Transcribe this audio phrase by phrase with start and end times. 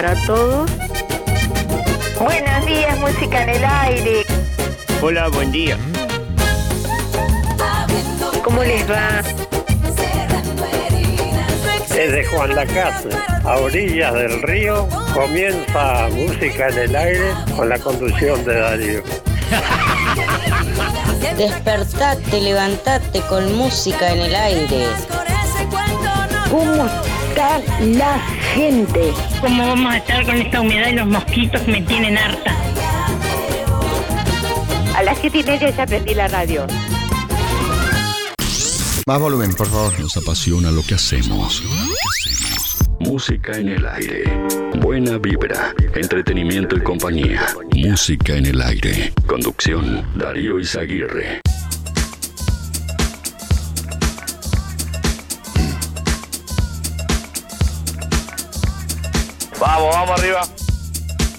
[0.00, 0.70] para todos.
[2.20, 4.24] Buenos días, música en el aire.
[5.02, 5.76] Hola, buen día.
[8.44, 9.22] ¿Cómo les va?
[11.88, 13.08] Desde Juan Lacase,
[13.44, 19.02] a orillas del río, comienza música en el aire con la conducción de Darío.
[21.36, 24.86] Despertate, levantate con música en el aire.
[26.48, 26.86] ¿Cómo
[27.30, 29.12] está la gente?
[29.40, 32.56] ¿Cómo vamos a estar con esta humedad y los mosquitos me tienen harta?
[34.96, 36.66] A las siete y media ya prendí la radio.
[39.06, 39.98] Más volumen, por favor.
[40.00, 41.62] Nos apasiona lo que hacemos.
[43.00, 44.24] Música en el aire.
[44.80, 47.46] Buena vibra, entretenimiento y compañía.
[47.74, 49.12] Música en el aire.
[49.26, 51.40] Conducción, Darío Izaguirre.
[59.78, 60.40] Vamos, vamos arriba.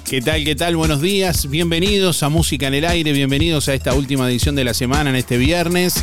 [0.09, 0.45] ¿Qué tal?
[0.45, 0.77] ¿Qué tal?
[0.77, 1.49] Buenos días.
[1.49, 3.11] Bienvenidos a Música en el Aire.
[3.11, 6.01] Bienvenidos a esta última edición de la semana en este viernes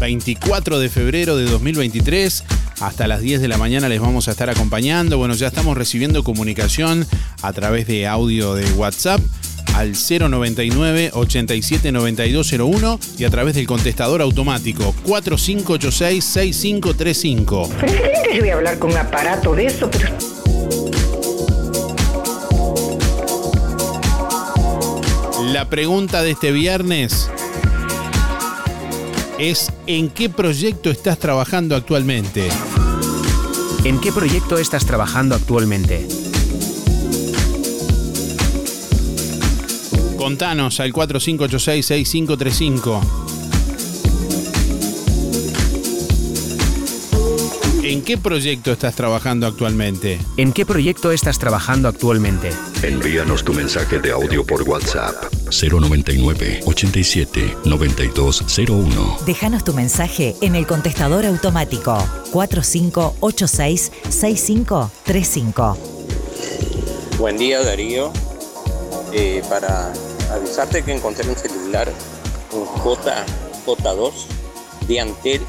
[0.00, 2.42] 24 de febrero de 2023.
[2.80, 5.16] Hasta las 10 de la mañana les vamos a estar acompañando.
[5.16, 7.06] Bueno, ya estamos recibiendo comunicación
[7.42, 9.20] a través de audio de WhatsApp
[9.76, 17.68] al 099 879201 y a través del contestador automático 4586 6535.
[17.78, 20.08] Preferente yo voy a hablar con un aparato de eso, pero
[25.56, 27.30] la pregunta de este viernes
[29.38, 32.50] es ¿en qué proyecto estás trabajando actualmente?
[33.84, 36.06] ¿En qué proyecto estás trabajando actualmente?
[40.18, 43.35] Contanos al 4586-6535.
[47.88, 50.18] ¿En qué proyecto estás trabajando actualmente?
[50.36, 52.50] ¿En qué proyecto estás trabajando actualmente?
[52.82, 55.14] Envíanos tu mensaje de audio por WhatsApp
[55.52, 59.18] 099 87 9201.
[59.24, 61.96] Déjanos tu mensaje en el contestador automático
[62.32, 65.78] 4586 6535.
[67.18, 68.12] Buen día Darío.
[69.12, 69.92] Eh, para
[70.32, 71.92] avisarte que encontré un celular,
[72.50, 73.24] un J,
[73.64, 74.12] J2
[74.88, 75.40] de Antel.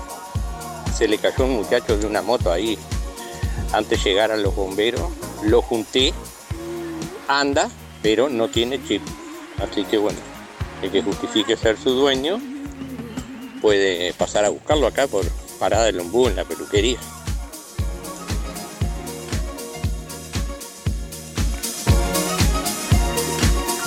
[0.97, 2.75] Se le cayó un muchacho de una moto ahí.
[3.71, 5.11] Antes de llegar a los bomberos,
[5.43, 6.11] lo junté,
[7.27, 7.69] anda,
[8.01, 9.03] pero no tiene chip.
[9.61, 10.17] Así que bueno,
[10.81, 12.39] el que justifique ser su dueño
[13.61, 15.23] puede pasar a buscarlo acá por
[15.59, 16.97] Parada del Lombú en la peluquería.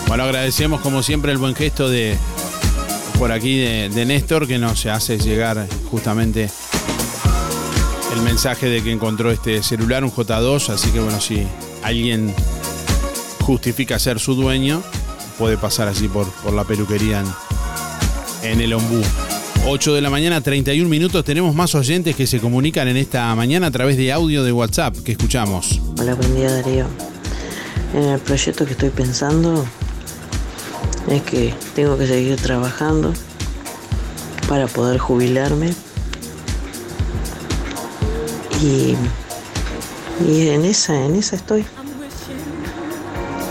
[0.07, 2.17] Bueno, agradecemos como siempre el buen gesto de
[3.19, 6.49] por aquí de, de Néstor que nos hace llegar justamente
[8.13, 11.47] el mensaje de que encontró este celular, un J2, así que bueno, si
[11.83, 12.35] alguien
[13.41, 14.83] justifica ser su dueño,
[15.39, 19.03] puede pasar así por, por la peluquería en, en el Ombú.
[19.67, 21.25] 8 de la mañana, 31 minutos.
[21.25, 24.97] Tenemos más oyentes que se comunican en esta mañana a través de audio de WhatsApp
[25.05, 25.81] que escuchamos.
[25.99, 26.87] Hola, buen día Darío.
[27.95, 29.65] En el proyecto que estoy pensando
[31.09, 33.13] es que tengo que seguir trabajando
[34.49, 35.75] para poder jubilarme.
[38.63, 38.95] Y,
[40.29, 41.65] y en esa, en esa estoy.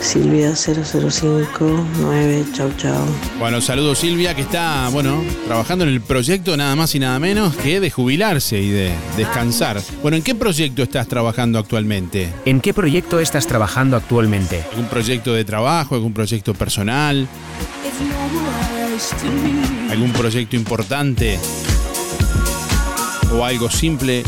[0.02, 3.06] Silvia 0059, chau chau.
[3.38, 7.56] Bueno, saludos Silvia, que está, bueno, trabajando en el proyecto nada más y nada menos
[7.56, 9.82] que de jubilarse y de descansar.
[10.02, 12.34] Bueno, ¿en qué proyecto estás trabajando actualmente?
[12.46, 14.64] ¿En qué proyecto estás trabajando actualmente?
[14.72, 17.28] ¿Algún proyecto de trabajo, algún proyecto personal?
[19.92, 21.38] ¿Algún proyecto importante?
[23.32, 24.24] ¿O algo simple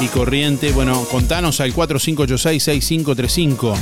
[0.00, 0.72] y corriente?
[0.72, 3.74] Bueno, contanos al 4586-6535.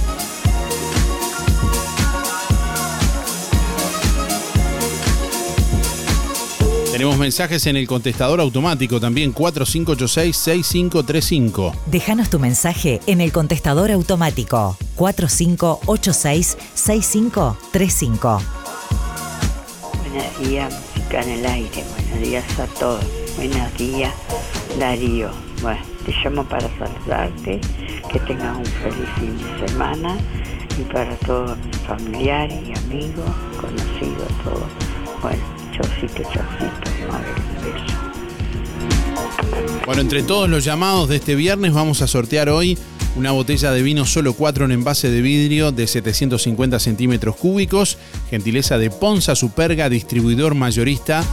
[6.93, 11.75] Tenemos mensajes en el contestador automático también 4586-6535.
[11.85, 18.41] Déjanos tu mensaje en el contestador automático 4586 6535.
[20.09, 21.85] Buenos días, música en el aire.
[21.99, 23.05] Buenos días a todos.
[23.37, 24.15] Buenos días,
[24.79, 25.31] Darío.
[25.61, 27.61] Bueno, te llamo para saludarte,
[28.11, 30.17] que tengas un feliz fin de semana
[30.79, 33.27] y para todos mis familiares y amigos,
[33.61, 34.69] conocidos, todos.
[35.21, 35.43] Bueno,
[35.73, 37.97] chocito, chocito, madre, un beso.
[39.85, 42.79] Bueno, entre todos los llamados de este viernes vamos a sortear hoy
[43.17, 47.99] una botella de vino solo 4 en envase de vidrio de 750 centímetros cúbicos,
[48.31, 51.25] gentileza de Ponza Superga, distribuidor mayorista.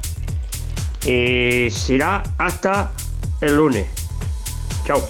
[1.05, 2.91] Eh, será hasta
[3.41, 3.88] el lunes.
[4.85, 5.01] Chao.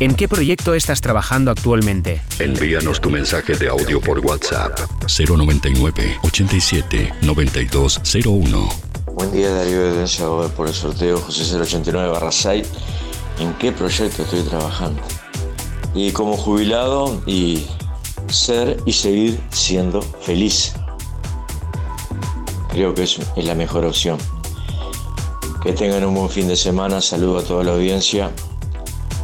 [0.00, 2.20] ¿En qué proyecto estás trabajando actualmente?
[2.40, 4.76] Envíanos tu mensaje de audio por WhatsApp
[5.06, 8.68] 099 87 9201.
[9.12, 12.66] Buen día Darío de por el sorteo José 089 barra 6.
[13.38, 15.00] ¿En qué proyecto estoy trabajando?
[15.94, 17.66] Y como jubilado y
[18.28, 20.74] ser y seguir siendo feliz.
[22.70, 24.18] Creo que es, es la mejor opción.
[25.62, 27.00] Que tengan un buen fin de semana.
[27.00, 28.30] Saludo a toda la audiencia.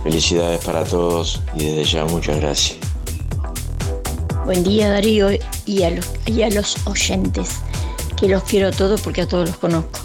[0.05, 2.79] Felicidades para todos y desde ya muchas gracias.
[4.47, 5.29] Buen día Darío
[5.67, 7.61] y a los, y a los oyentes,
[8.17, 10.01] que los quiero a todos porque a todos los conozco.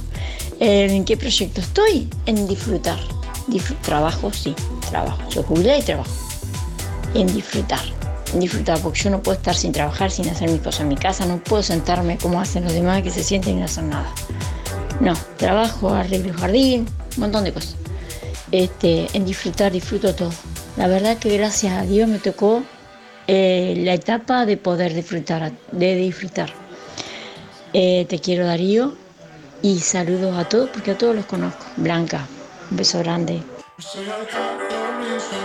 [0.60, 2.10] ¿En qué proyecto estoy?
[2.26, 3.00] En disfrutar.
[3.48, 4.54] Disfr- trabajo, sí,
[4.90, 5.20] trabajo.
[5.30, 6.12] Soy jubilada y trabajo.
[7.16, 7.82] En disfrutar.
[8.34, 10.98] En disfrutar, porque yo no puedo estar sin trabajar, sin hacer mis cosas en mi
[10.98, 14.14] casa, no puedo sentarme como hacen los demás que se sienten y no hacen nada.
[15.00, 17.76] No, trabajo, arreglo el jardín, un montón de cosas
[18.52, 20.32] este, en disfrutar, disfruto todo.
[20.78, 22.64] La verdad que gracias a Dios me tocó
[23.28, 26.54] eh, la etapa de poder disfrutar, de disfrutar.
[27.74, 28.96] Eh, te quiero Darío
[29.62, 31.66] y saludos a todos porque a todos los conozco.
[31.78, 32.28] Blanca,
[32.72, 33.42] un beso grande.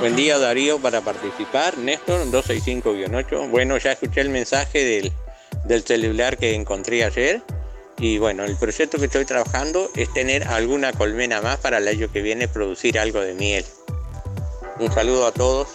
[0.01, 3.49] Buen día Darío para participar, Néstor 265-8.
[3.51, 5.13] Bueno, ya escuché el mensaje del,
[5.65, 7.43] del celular que encontré ayer
[7.99, 12.11] y bueno, el proyecto que estoy trabajando es tener alguna colmena más para el año
[12.11, 13.65] que viene producir algo de miel.
[14.79, 15.69] Un saludo a todos.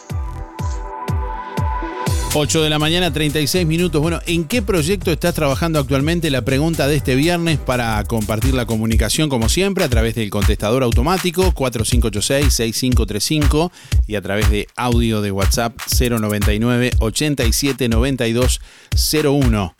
[2.38, 4.02] 8 de la mañana, 36 minutos.
[4.02, 6.30] Bueno, ¿en qué proyecto estás trabajando actualmente?
[6.30, 10.84] La pregunta de este viernes para compartir la comunicación, como siempre, a través del contestador
[10.84, 13.72] automático 4586-6535
[14.08, 18.60] y a través de audio de WhatsApp 099 87 92
[19.24, 19.74] 01.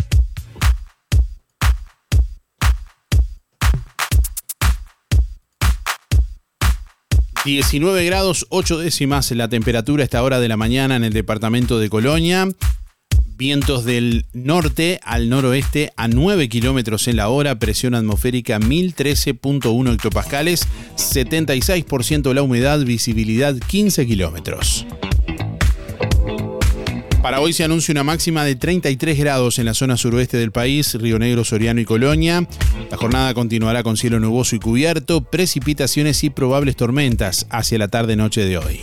[7.46, 11.78] ...19 grados 8 décimas la temperatura a esta hora de la mañana en el departamento
[11.78, 12.48] de Colonia.
[13.38, 20.68] Vientos del norte al noroeste a 9 kilómetros en la hora, presión atmosférica 1013.1 hectopascales,
[20.96, 24.88] 76% la humedad, visibilidad 15 kilómetros.
[27.26, 30.94] Para hoy se anuncia una máxima de 33 grados en la zona suroeste del país,
[30.94, 32.48] Río Negro, Soriano y Colonia.
[32.92, 38.46] La jornada continuará con cielo nuboso y cubierto, precipitaciones y probables tormentas hacia la tarde-noche
[38.46, 38.82] de hoy.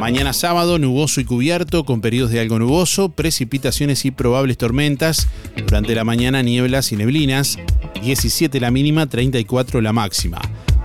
[0.00, 5.28] Mañana sábado, nuboso y cubierto, con periodos de algo nuboso, precipitaciones y probables tormentas.
[5.54, 7.60] Durante la mañana, nieblas y neblinas.
[8.02, 10.40] 17 la mínima, 34 la máxima.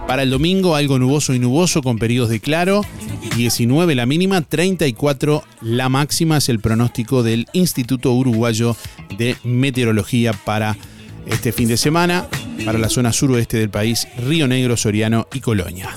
[0.07, 2.81] Para el domingo, algo nuboso y nuboso, con periodos de claro.
[3.35, 6.37] 19 la mínima, 34 la máxima.
[6.37, 8.77] Es el pronóstico del Instituto Uruguayo
[9.17, 10.77] de Meteorología para
[11.25, 12.25] este fin de semana,
[12.63, 15.89] para la zona suroeste del país, Río Negro, Soriano y Colonia.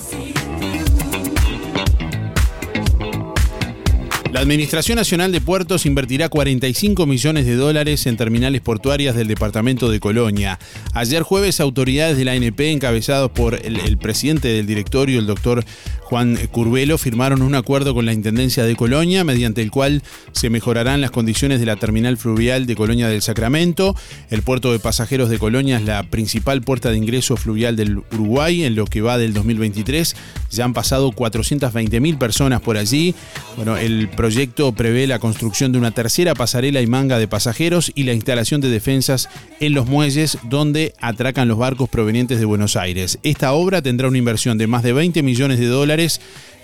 [4.32, 9.90] La Administración Nacional de Puertos invertirá 45 millones de dólares en terminales portuarias del departamento
[9.90, 10.60] de Colonia.
[10.94, 15.64] Ayer jueves, autoridades de la ANP, encabezados por el, presidente del directorio, el doctor
[16.02, 21.00] Juan Curvelo, firmaron un acuerdo con la Intendencia de Colonia, mediante el cual se mejorarán
[21.00, 23.96] las condiciones de la terminal fluvial de Colonia del Sacramento.
[24.30, 28.62] El puerto de pasajeros de Colonia es la principal puerta de ingreso fluvial del Uruguay
[28.62, 30.14] en lo que va del 2023.
[30.52, 33.16] Ya han pasado 420.000 personas por allí.
[33.56, 38.02] Bueno, el proyecto prevé la construcción de una tercera pasarela y manga de pasajeros y
[38.02, 43.18] la instalación de defensas en los muelles donde atracan los barcos provenientes de Buenos Aires.
[43.22, 46.20] Esta obra tendrá una inversión de más de 20 millones de dólares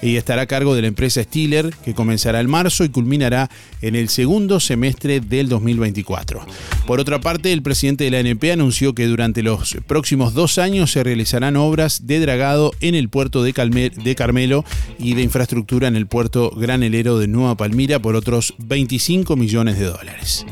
[0.07, 3.51] y estará a cargo de la empresa Stiller, que comenzará en marzo y culminará
[3.83, 6.47] en el segundo semestre del 2024.
[6.87, 10.93] Por otra parte, el presidente de la ANP anunció que durante los próximos dos años
[10.93, 14.65] se realizarán obras de dragado en el puerto de, de Carmelo
[14.99, 19.87] y de infraestructura en el puerto granelero de Nueva Palmira por otros 25 millones de
[19.87, 20.47] dólares.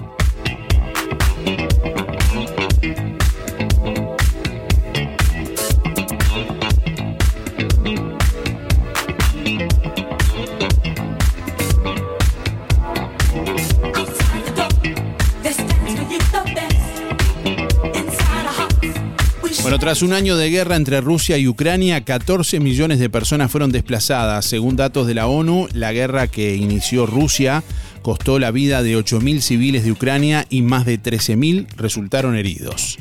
[19.64, 23.72] Bueno, tras un año de guerra entre Rusia y Ucrania, 14 millones de personas fueron
[23.72, 24.44] desplazadas.
[24.44, 27.64] Según datos de la ONU, la guerra que inició Rusia
[28.02, 32.98] costó la vida de 8.000 civiles de Ucrania y más de 13.000 resultaron heridos.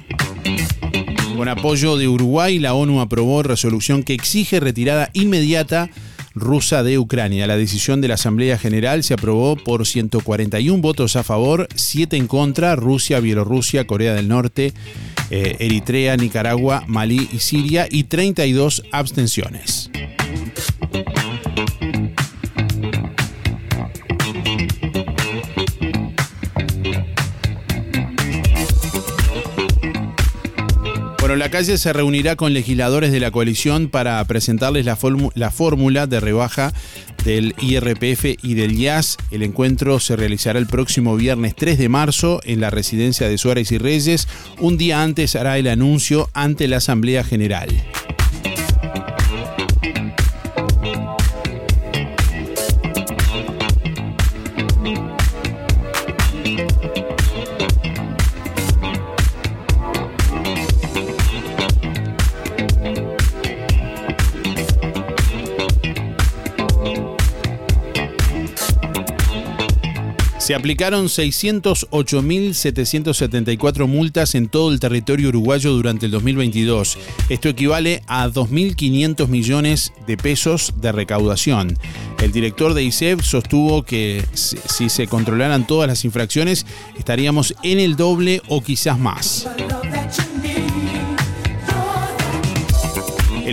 [1.36, 5.90] Con apoyo de Uruguay, la ONU aprobó resolución que exige retirada inmediata
[6.34, 7.46] rusa de Ucrania.
[7.46, 12.28] La decisión de la Asamblea General se aprobó por 141 votos a favor, 7 en
[12.28, 14.74] contra, Rusia, Bielorrusia, Corea del Norte,
[15.30, 19.90] eh, Eritrea, Nicaragua, Malí y Siria y 32 abstenciones.
[31.20, 34.98] Bueno, la calle se reunirá con legisladores de la coalición para presentarles la,
[35.36, 36.74] la fórmula de rebaja
[37.24, 39.18] del IRPF y del IAS.
[39.32, 43.72] El encuentro se realizará el próximo viernes 3 de marzo en la residencia de Suárez
[43.72, 44.28] y Reyes.
[44.60, 47.70] Un día antes hará el anuncio ante la Asamblea General.
[70.54, 77.00] Se aplicaron 608.774 multas en todo el territorio uruguayo durante el 2022.
[77.30, 81.76] Esto equivale a 2.500 millones de pesos de recaudación.
[82.22, 86.68] El director de ISEF sostuvo que si se controlaran todas las infracciones
[87.00, 89.48] estaríamos en el doble o quizás más.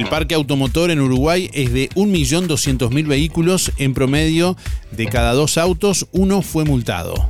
[0.01, 3.71] El parque automotor en Uruguay es de 1.200.000 vehículos.
[3.77, 4.57] En promedio,
[4.93, 7.29] de cada dos autos, uno fue multado.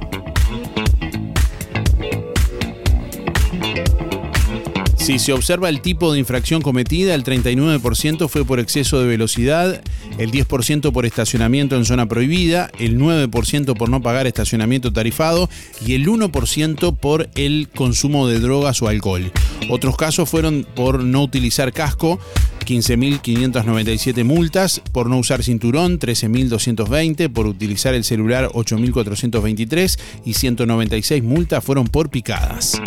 [5.10, 9.82] Si se observa el tipo de infracción cometida, el 39% fue por exceso de velocidad,
[10.18, 15.50] el 10% por estacionamiento en zona prohibida, el 9% por no pagar estacionamiento tarifado
[15.84, 19.32] y el 1% por el consumo de drogas o alcohol.
[19.70, 22.20] Otros casos fueron por no utilizar casco,
[22.60, 31.64] 15.597 multas, por no usar cinturón 13.220, por utilizar el celular 8.423 y 196 multas
[31.64, 32.80] fueron por picadas.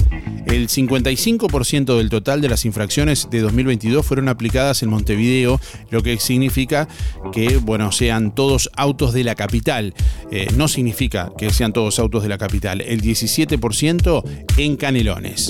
[0.45, 5.59] El 55% del total de las infracciones de 2022 fueron aplicadas en Montevideo,
[5.89, 6.88] lo que significa
[7.31, 9.93] que, bueno, sean todos autos de la capital.
[10.31, 12.81] Eh, no significa que sean todos autos de la capital.
[12.81, 14.23] El 17%
[14.57, 15.49] en Canelones.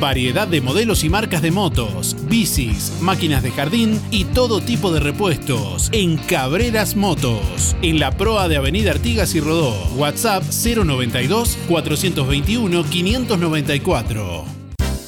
[0.00, 5.00] Variedad de modelos y marcas de motos, bicis, máquinas de jardín y todo tipo de
[5.00, 9.74] repuestos en Cabreras Motos, en la proa de Avenida Artigas y Rodó.
[9.96, 14.44] WhatsApp 092 421 594.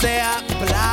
[0.00, 0.87] sea placer.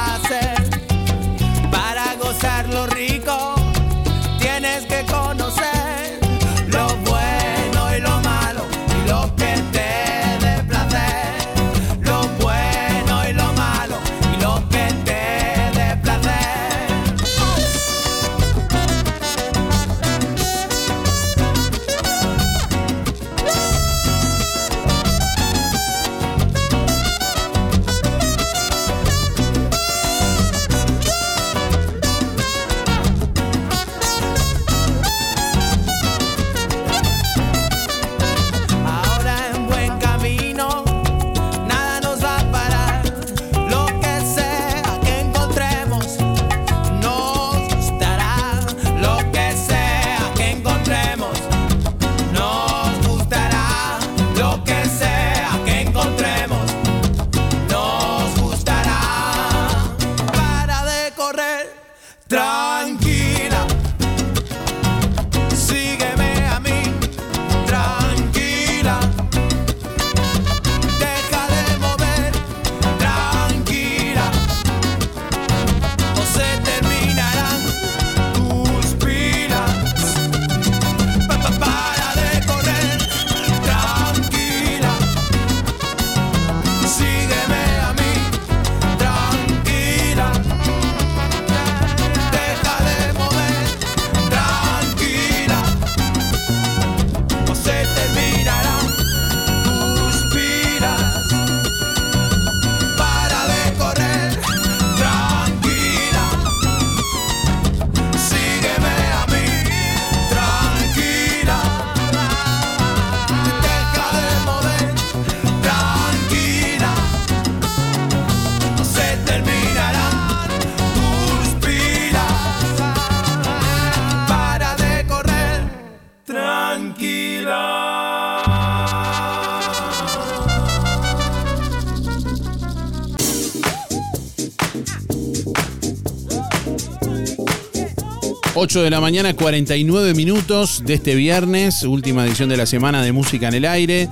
[138.75, 143.13] 8 de la mañana, 49 minutos de este viernes, última edición de la semana de
[143.13, 144.09] Música en el Aire.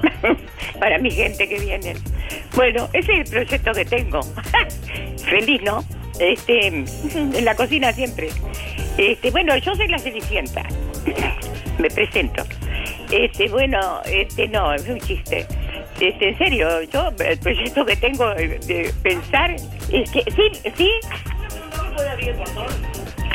[0.80, 1.94] para mi gente que viene.
[2.54, 4.20] Bueno, ese es el proyecto que tengo.
[5.28, 5.84] Feliz, ¿no?
[6.18, 8.28] Este, en la cocina siempre.
[8.98, 10.62] Este, bueno, yo soy la Cenicienta.
[11.78, 12.44] Me presento.
[13.10, 15.46] Este, bueno, este no, es un chiste.
[16.00, 19.54] Este, en serio, yo el proyecto que tengo de, pensar
[19.92, 20.90] es que sí, sí.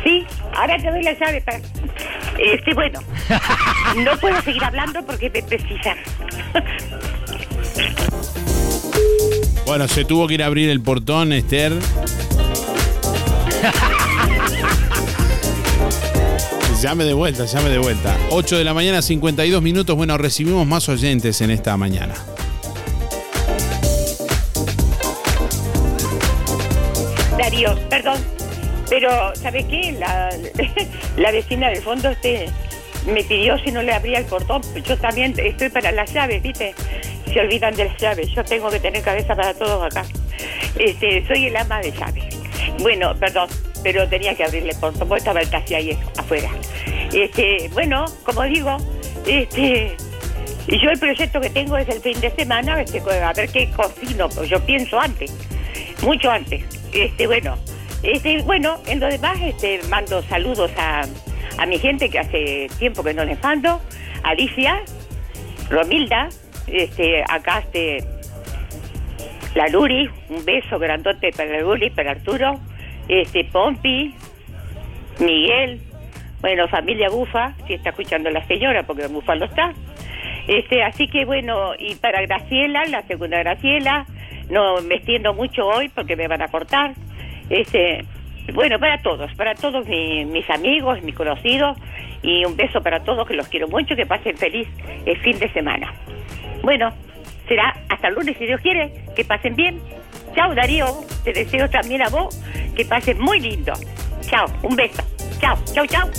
[0.04, 1.60] Sí, ahora te doy la llave para.
[2.38, 3.00] Este, bueno,
[3.98, 5.98] no puedo seguir hablando porque me precisan.
[9.66, 11.74] Bueno, se tuvo que ir a abrir el portón, Esther.
[16.82, 18.16] Llame de vuelta, llame de vuelta.
[18.30, 19.96] 8 de la mañana, 52 minutos.
[19.96, 22.14] Bueno, recibimos más oyentes en esta mañana.
[27.40, 28.20] Darío, perdón,
[28.90, 29.92] pero ¿sabes qué?
[31.18, 32.48] La, vecina del fondo este
[33.12, 34.62] me pidió si no le abría el portón.
[34.84, 36.74] Yo también estoy para las llaves, ¿viste?
[37.32, 38.30] Se olvidan de las llaves.
[38.32, 40.04] Yo tengo que tener cabeza para todos acá.
[40.80, 42.24] Este, soy el ama de llaves.
[42.80, 43.48] Bueno, perdón,
[43.84, 46.50] pero tenía que abrirle el portón porque estaba el taxi ahí afuera.
[47.14, 48.78] Este, bueno, como digo,
[49.28, 49.96] este,
[50.68, 53.70] y yo el proyecto que tengo es el fin de semana, este, a ver qué
[53.72, 54.28] cocino.
[54.46, 55.32] Yo pienso antes,
[56.02, 56.64] mucho antes.
[56.92, 57.58] Este, bueno,
[58.06, 61.06] este, bueno, en lo demás, este, mando saludos a,
[61.58, 63.82] a mi gente que hace tiempo que no les mando,
[64.24, 64.82] Alicia,
[65.70, 66.30] Romilda,
[66.68, 68.04] este, acá este,
[69.56, 72.60] la Luri, un beso grandote para la Luri, para Arturo,
[73.08, 74.14] este, Pompi,
[75.20, 75.82] Miguel,
[76.42, 79.74] bueno, familia Bufa, si está escuchando la señora, porque Bufa no está.
[80.48, 84.06] Este, así que bueno, y para Graciela, la segunda Graciela,
[84.50, 86.94] no me extiendo mucho hoy porque me van a cortar.
[87.50, 88.06] Este,
[88.54, 91.78] bueno, para todos, para todos mi- mis amigos, mis conocidos,
[92.22, 94.68] y un beso para todos, que los quiero mucho, que pasen feliz
[95.06, 95.94] el fin de semana.
[96.64, 96.92] Bueno,
[97.48, 99.80] será hasta el lunes si Dios quiere, que pasen bien.
[100.36, 100.88] Chao Darío,
[101.24, 102.42] te deseo también a vos
[102.76, 103.74] que pasen muy lindo.
[104.22, 105.04] Chao, un beso.
[105.40, 106.10] Chao, chao, chao.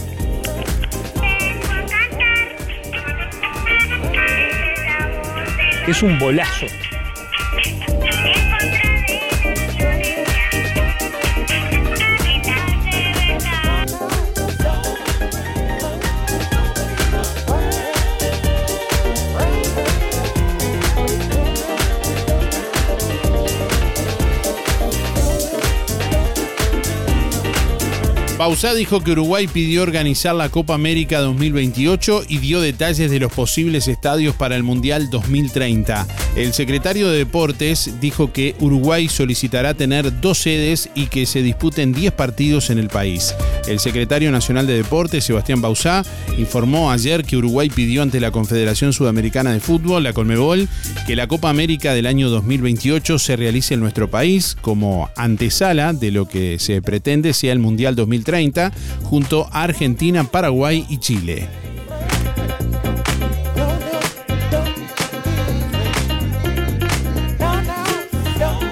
[5.87, 6.67] Es un bolazo.
[28.47, 33.33] Bausá dijo que Uruguay pidió organizar la Copa América 2028 y dio detalles de los
[33.33, 36.07] posibles estadios para el Mundial 2030.
[36.37, 41.93] El secretario de Deportes dijo que Uruguay solicitará tener dos sedes y que se disputen
[41.93, 43.35] 10 partidos en el país.
[43.67, 46.05] El secretario nacional de Deportes, Sebastián Bausá,
[46.39, 50.69] informó ayer que Uruguay pidió ante la Confederación Sudamericana de Fútbol, la Colmebol,
[51.07, 56.11] que la Copa América del año 2028 se realice en nuestro país como antesala de
[56.11, 58.73] lo que se pretende sea el Mundial 2030 2030
[59.03, 61.66] junto a Argentina, Paraguay y Chile.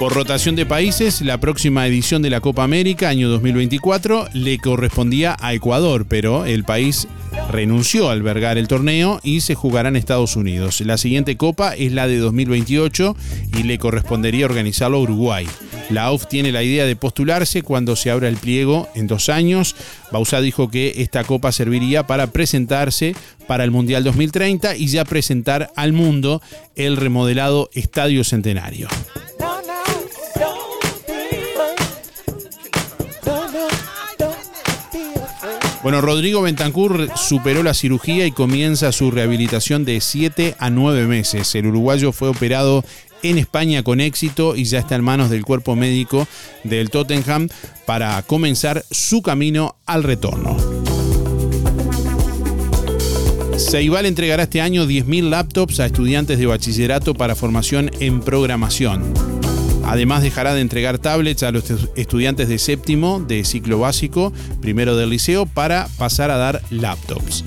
[0.04, 5.34] Por rotación de países, la próxima edición de la Copa América, año 2024, le correspondía
[5.40, 7.08] a Ecuador, pero el país
[7.50, 10.82] renunció a albergar el torneo y se jugará en Estados Unidos.
[10.82, 13.16] La siguiente copa es la de 2028
[13.56, 15.46] y le correspondería organizarlo a Uruguay.
[15.88, 19.74] La AUF tiene la idea de postularse cuando se abra el pliego en dos años.
[20.12, 23.16] Bausá dijo que esta copa serviría para presentarse
[23.48, 26.42] para el Mundial 2030 y ya presentar al mundo
[26.76, 28.88] el remodelado Estadio Centenario.
[35.84, 41.54] Bueno, Rodrigo Bentancur superó la cirugía y comienza su rehabilitación de 7 a 9 meses.
[41.54, 42.82] El uruguayo fue operado
[43.22, 46.26] en España con éxito y ya está en manos del cuerpo médico
[46.62, 47.50] del Tottenham
[47.84, 50.56] para comenzar su camino al retorno.
[53.58, 59.33] Ceibal entregará este año 10.000 laptops a estudiantes de bachillerato para formación en programación.
[59.86, 61.64] Además dejará de entregar tablets a los
[61.96, 67.44] estudiantes de séptimo de ciclo básico, primero del liceo, para pasar a dar laptops.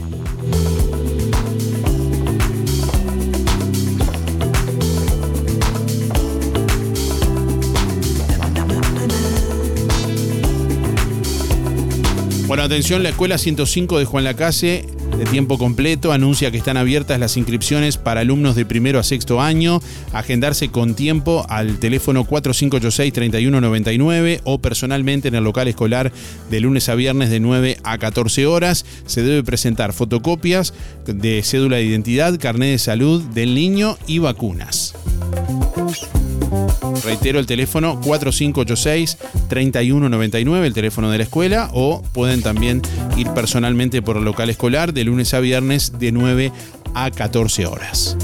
[12.47, 17.19] Bueno, atención, la Escuela 105 de Juan Lacase de tiempo completo anuncia que están abiertas
[17.19, 19.81] las inscripciones para alumnos de primero a sexto año.
[20.13, 26.11] Agendarse con tiempo al teléfono 4586-3199 o personalmente en el local escolar
[26.49, 28.85] de lunes a viernes de 9 a 14 horas.
[29.05, 30.73] Se debe presentar fotocopias
[31.05, 34.93] de cédula de identidad, carnet de salud del niño y vacunas.
[37.03, 42.81] Reitero el teléfono 4586-3199, el teléfono de la escuela, o pueden también
[43.15, 46.51] ir personalmente por el local escolar de lunes a viernes de 9
[46.93, 48.17] a 14 horas.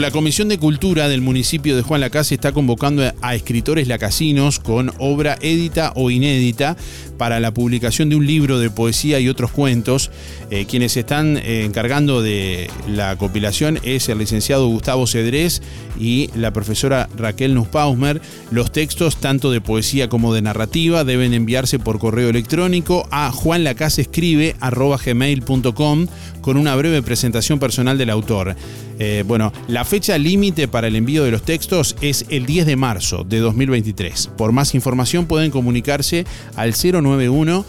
[0.00, 4.94] La Comisión de Cultura del municipio de Juan Lacase está convocando a escritores lacasinos con
[4.98, 6.74] obra édita o inédita
[7.18, 10.10] para la publicación de un libro de poesía y otros cuentos.
[10.50, 15.60] Eh, quienes están eh, encargando de la compilación es el licenciado Gustavo Cedrés
[15.98, 18.22] y la profesora Raquel Nusspausmer.
[18.50, 26.06] Los textos, tanto de poesía como de narrativa, deben enviarse por correo electrónico a juanlacasescribe.com
[26.40, 28.56] con una breve presentación personal del autor.
[29.02, 32.76] Eh, bueno, la fecha límite para el envío de los textos es el 10 de
[32.76, 34.28] marzo de 2023.
[34.36, 37.64] Por más información pueden comunicarse al 091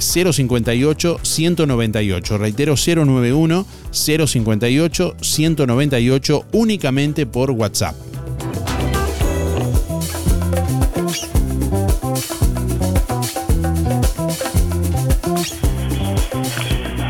[0.00, 2.38] 058 198.
[2.38, 7.96] Reitero 091 058 198 únicamente por WhatsApp.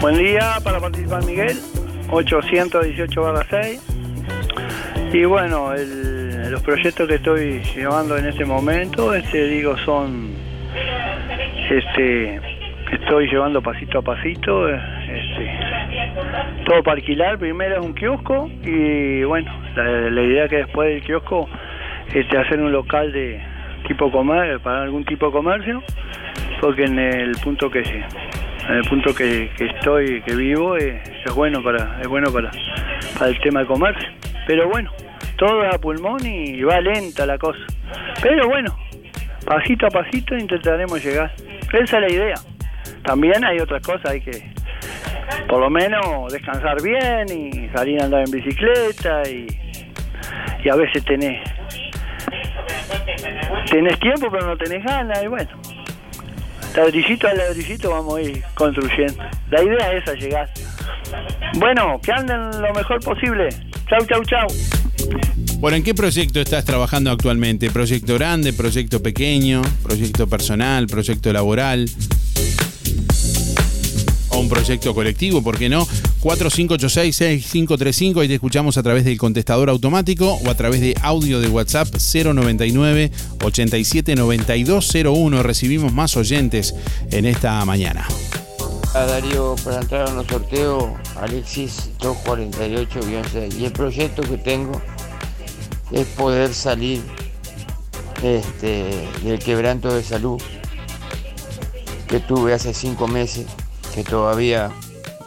[0.00, 1.60] Buen día para participar Miguel,
[2.10, 3.82] 818 6.
[5.12, 5.72] Y bueno,
[6.50, 10.34] los proyectos que estoy llevando en este momento, este digo, son,
[11.70, 12.40] este,
[12.92, 15.58] estoy llevando pasito a pasito, este,
[16.64, 17.38] todo para alquilar.
[17.38, 21.48] Primero es un kiosco y bueno, la, idea que después del kiosco,
[22.12, 23.40] este, hacer un local de
[23.86, 25.82] tipo comer, para algún tipo de comercio,
[26.60, 27.82] porque en el punto que
[28.70, 32.50] en el punto que, estoy, que vivo, es, es bueno para, es bueno para,
[33.26, 34.08] el tema de comercio.
[34.46, 34.92] Pero bueno,
[35.36, 37.58] todo a pulmón y va lenta la cosa.
[38.22, 38.76] Pero bueno,
[39.44, 41.32] pasito a pasito intentaremos llegar.
[41.72, 42.34] Esa es la idea.
[43.02, 44.52] También hay otras cosas, hay que
[45.48, 49.46] por lo menos descansar bien y salir a andar en bicicleta y,
[50.62, 51.42] y a veces tenés
[53.70, 55.50] tenés tiempo pero no tenés ganas y bueno
[56.76, 60.48] ladrillito a ladrillito vamos a ir construyendo la idea es llegar
[61.54, 63.48] bueno que anden lo mejor posible
[63.88, 64.46] chau chau chau
[65.58, 67.70] bueno, ¿en qué proyecto estás trabajando actualmente?
[67.70, 71.86] ¿Proyecto grande, proyecto pequeño, proyecto personal, proyecto laboral?
[74.40, 75.42] ¿O un proyecto colectivo?
[75.42, 75.86] ¿Por qué no?
[76.22, 81.48] 4586-6535, ahí te escuchamos a través del contestador automático o a través de audio de
[81.48, 83.10] WhatsApp 099
[83.44, 85.42] 879201.
[85.42, 86.74] Recibimos más oyentes
[87.10, 88.08] en esta mañana.
[88.94, 90.84] A Darío, para entrar en los sorteos,
[91.16, 93.58] Alexis 248-6.
[93.58, 94.80] Y el proyecto que tengo
[95.92, 97.02] es poder salir
[98.22, 100.40] este, del quebranto de salud
[102.08, 103.44] que tuve hace cinco meses,
[103.94, 104.70] que todavía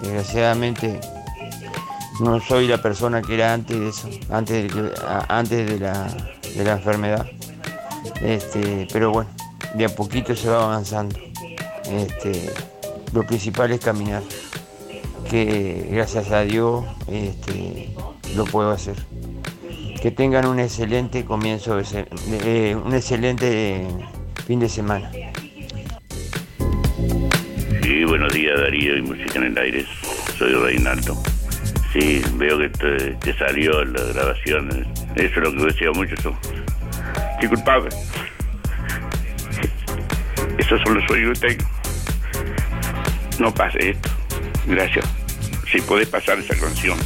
[0.01, 0.99] desgraciadamente
[2.20, 4.91] no soy la persona que era antes de eso, antes de,
[5.28, 6.07] antes de, la,
[6.55, 7.26] de la enfermedad.
[8.22, 9.30] Este, pero bueno,
[9.74, 11.18] de a poquito se va avanzando.
[11.89, 12.51] Este,
[13.14, 14.24] lo principal es caminar,
[15.30, 17.93] que gracias a Dios este,
[18.36, 18.95] lo puedo hacer.
[20.01, 23.88] Que tengan un excelente comienzo, de, un excelente
[24.45, 25.11] fin de semana.
[27.84, 29.86] Sí, buenos días Darío y Música en el Aire.
[30.38, 31.22] Soy Reinaldo.
[31.92, 34.88] Sí, veo que te, salió la grabación.
[35.18, 36.16] Eso es lo que decía mucho.
[36.16, 36.40] Eso.
[37.42, 37.90] Disculpame.
[40.70, 41.70] Son los sueños que tengo.
[43.40, 44.10] No pase esto.
[44.66, 45.06] Gracias.
[45.70, 46.98] Si puedes pasar esa canción.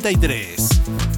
[0.00, 1.17] 93.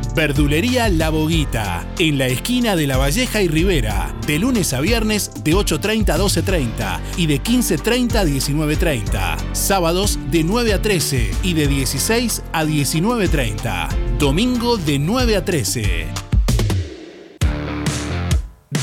[0.15, 5.31] Verdulería La Boguita, en la esquina de La Valleja y Rivera, de lunes a viernes
[5.43, 9.53] de 8.30 a 12.30 y de 15.30 a 19.30.
[9.53, 14.17] Sábados de 9 a 13 y de 16 a 19.30.
[14.17, 16.07] Domingo de 9 a 13.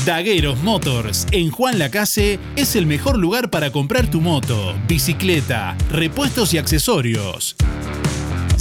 [0.05, 6.53] Dagueros Motors en Juan Lacase es el mejor lugar para comprar tu moto, bicicleta, repuestos
[6.53, 7.55] y accesorios.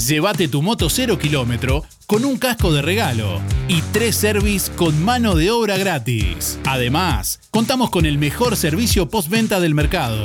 [0.07, 5.35] Llévate tu moto 0 kilómetro con un casco de regalo y tres service con mano
[5.35, 6.59] de obra gratis.
[6.65, 10.23] Además, contamos con el mejor servicio postventa del mercado.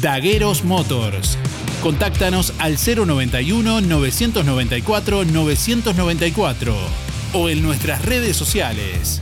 [0.00, 1.36] Dagueros Motors.
[1.82, 6.74] Contáctanos al 091 994 994
[7.34, 9.20] o en nuestras redes sociales.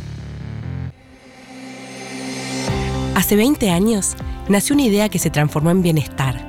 [3.15, 4.15] Hace 20 años
[4.49, 6.49] nació una idea que se transformó en bienestar,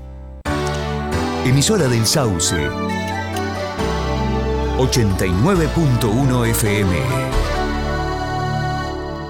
[1.43, 2.55] Emisora del Sauce.
[4.77, 6.95] 89.1 FM.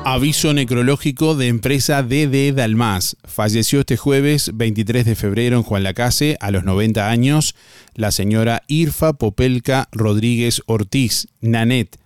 [0.04, 3.16] Aviso necrológico de empresa DD Dalmas.
[3.24, 7.56] Falleció este jueves 23 de febrero en Juan Lacase a los 90 años
[7.96, 11.98] la señora Irfa Popelka Rodríguez Ortiz, Nanet.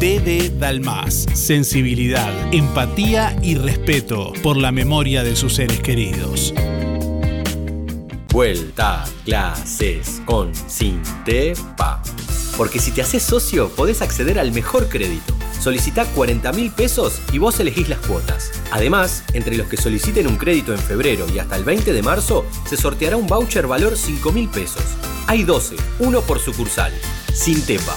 [0.00, 1.26] DD Dalmas.
[1.34, 6.54] Sensibilidad, empatía y respeto por la memoria de sus seres queridos.
[8.30, 12.00] Vuelta a clases con Sintepa.
[12.56, 15.34] Porque si te haces socio, podés acceder al mejor crédito.
[15.60, 18.52] Solicita 40 mil pesos y vos elegís las cuotas.
[18.70, 22.46] Además, entre los que soliciten un crédito en febrero y hasta el 20 de marzo,
[22.68, 24.84] se sorteará un voucher valor 5 mil pesos.
[25.26, 26.92] Hay 12, uno por sucursal.
[27.34, 27.96] Sintepa.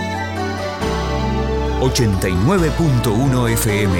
[1.81, 3.97] 89.1 FM.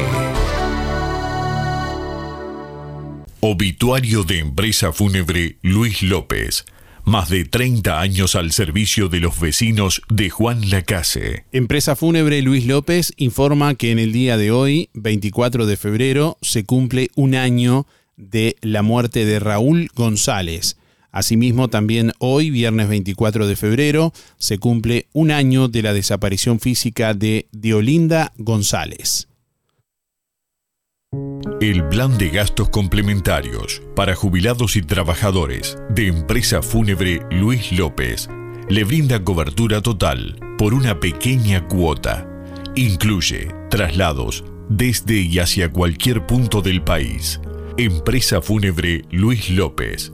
[3.40, 6.64] Obituario de empresa fúnebre Luis López.
[7.06, 11.46] Más de 30 años al servicio de los vecinos de Juan Lacase.
[11.52, 16.64] Empresa fúnebre Luis López informa que en el día de hoy, 24 de febrero, se
[16.64, 20.78] cumple un año de la muerte de Raúl González.
[21.12, 27.14] Asimismo, también hoy, viernes 24 de febrero, se cumple un año de la desaparición física
[27.14, 29.28] de Diolinda González.
[31.60, 38.30] El plan de gastos complementarios para jubilados y trabajadores de empresa fúnebre Luis López
[38.70, 42.26] le brinda cobertura total por una pequeña cuota.
[42.76, 47.42] Incluye traslados desde y hacia cualquier punto del país.
[47.78, 50.14] Empresa fúnebre Luis López.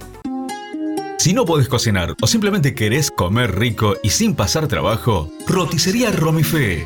[1.17, 6.86] Si no podés cocinar o simplemente querés comer rico y sin pasar trabajo, Roticería Romifé.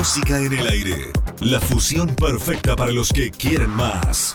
[0.00, 1.12] Música en el aire.
[1.40, 4.34] La fusión perfecta para los que quieren más.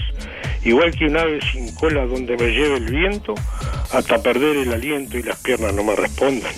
[0.64, 3.34] igual que un ave sin cola donde me lleve el viento,
[3.92, 6.50] hasta perder el aliento y las piernas no me respondan.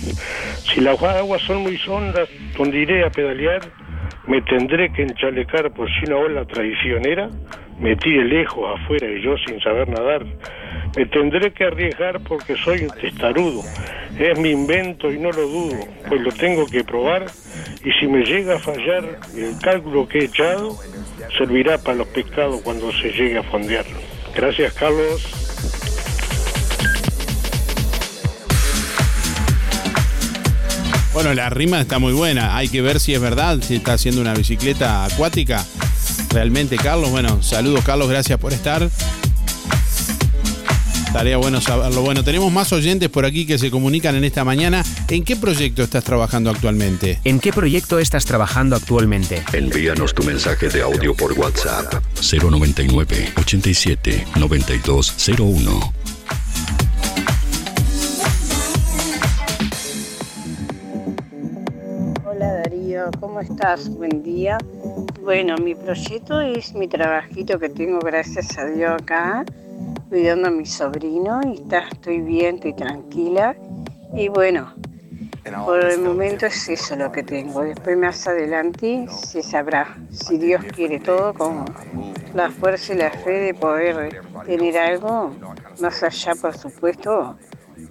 [0.71, 3.59] Si las aguas son muy hondas, donde iré a pedalear,
[4.25, 7.27] me tendré que enchalecar por si una ola traicionera
[7.77, 10.25] me tire lejos afuera y yo sin saber nadar.
[10.95, 13.63] Me tendré que arriesgar porque soy un testarudo.
[14.17, 17.27] Es mi invento y no lo dudo, pues lo tengo que probar
[17.83, 20.77] y si me llega a fallar el cálculo que he echado,
[21.37, 23.85] servirá para los pescados cuando se llegue a fondear.
[24.35, 25.21] Gracias, Carlos.
[31.13, 32.55] Bueno, la rima está muy buena.
[32.57, 35.65] Hay que ver si es verdad, si está haciendo una bicicleta acuática.
[36.29, 37.09] Realmente, Carlos.
[37.09, 38.07] Bueno, saludos, Carlos.
[38.09, 38.87] Gracias por estar.
[41.17, 42.03] Estaría bueno saberlo.
[42.03, 44.83] Bueno, tenemos más oyentes por aquí que se comunican en esta mañana.
[45.09, 47.17] ¿En qué proyecto estás trabajando actualmente?
[47.23, 49.41] ¿En qué proyecto estás trabajando actualmente?
[49.51, 51.91] Envíanos tu mensaje de audio por WhatsApp
[52.21, 55.93] 099 87 9201.
[62.27, 63.89] Hola Darío, ¿cómo estás?
[63.89, 64.59] Buen día.
[65.23, 69.43] Bueno, mi proyecto es mi trabajito que tengo, gracias a Dios acá,
[70.09, 73.55] cuidando a mi sobrino y está, estoy bien, estoy tranquila.
[74.13, 74.73] Y bueno,
[75.65, 77.61] Por el momento es eso lo que tengo.
[77.61, 81.65] Después más adelante se sabrá, si Dios quiere todo, con
[82.33, 85.33] la fuerza y la fe de poder tener algo
[85.79, 87.37] más allá, por supuesto,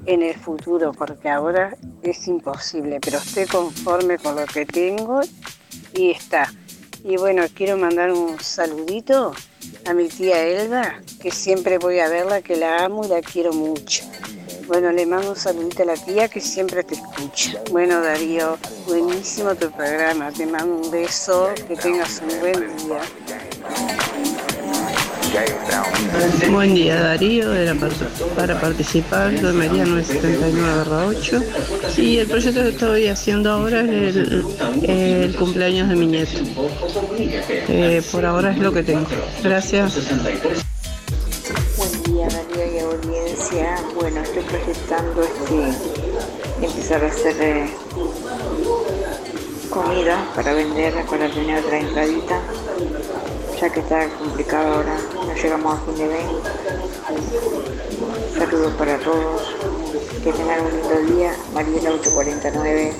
[0.05, 5.21] en el futuro, porque ahora es imposible, pero estoy conforme con lo que tengo
[5.95, 6.51] y está.
[7.09, 9.33] Y bueno, quiero mandar un saludito
[9.85, 13.53] a mi tía Elba, que siempre voy a verla, que la amo y la quiero
[13.53, 14.03] mucho.
[14.67, 17.63] Bueno, le mando un saludito a la tía que siempre te escucha.
[17.71, 20.33] Bueno, Darío, buenísimo tu programa.
[20.33, 23.01] Te mando un beso, que tengas un buen día.
[26.51, 27.51] Buen día Darío,
[28.34, 35.89] para, participar, soy María 979-8 y el proyecto que estoy haciendo ahora es el, cumpleaños
[35.89, 36.39] de mi nieto.
[37.18, 39.07] Eh, por ahora es lo que tengo.
[39.43, 39.99] Gracias.
[41.76, 43.76] Buen día Darío y audiencia.
[43.95, 45.74] Bueno, estoy proyectando este,
[46.64, 47.70] empezar a hacer eh,
[49.68, 52.41] comida para vender con la primera entradita
[53.61, 56.27] ya que está complicado ahora, no llegamos a fin de mes.
[58.37, 59.55] Saludos para todos,
[60.23, 62.93] que tengan un lindo día, Mariela 849.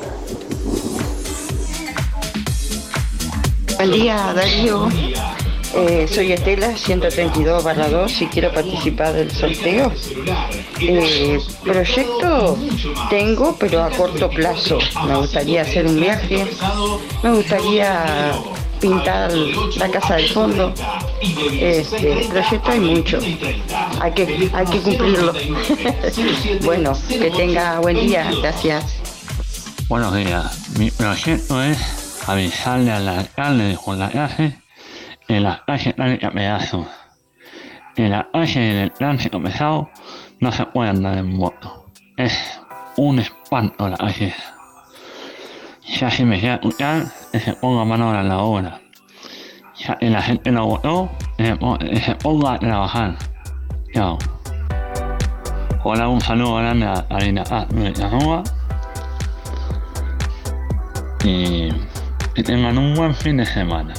[3.77, 4.89] Buen día Darío,
[5.75, 9.93] eh, soy Estela 132 barra 2 y quiero participar del sorteo.
[10.81, 12.57] Eh, proyecto
[13.11, 14.79] tengo, pero a corto plazo.
[15.07, 16.47] Me gustaría hacer un viaje,
[17.23, 18.33] me gustaría
[18.81, 20.73] pintar la casa del fondo.
[21.21, 23.19] Este proyecto hay mucho,
[24.01, 25.33] hay que, hay que cumplirlo.
[26.65, 29.01] bueno, que tenga buen día, gracias.
[29.89, 34.59] Buenos días, mi proyecto es avisarle al alcalde de Juan la calle
[35.29, 36.87] en la calle a Pedazo.
[37.97, 39.91] En la calle del tránsito pesado
[40.41, 41.87] no se puede andar en moto.
[42.17, 42.61] Es
[42.97, 44.35] un espanto la calle.
[45.89, 48.81] Ya si me quiere escuchar, que se ponga mano a la obra.
[49.79, 51.57] Ya que la gente lo votó, que
[52.01, 53.17] se ponga a trabajar.
[53.95, 54.19] Chao.
[55.85, 58.43] Hola, un saludo grande a Arena A de Rúa.
[61.25, 61.69] Y
[62.35, 63.95] que tengan un buen fin de semana.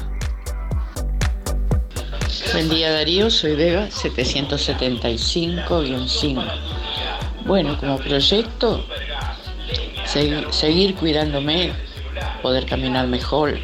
[2.51, 6.43] Buen día Darío, soy Vega 775-5.
[7.45, 8.83] Bueno, como proyecto,
[10.51, 11.74] seguir cuidándome,
[12.41, 13.59] poder caminar mejor,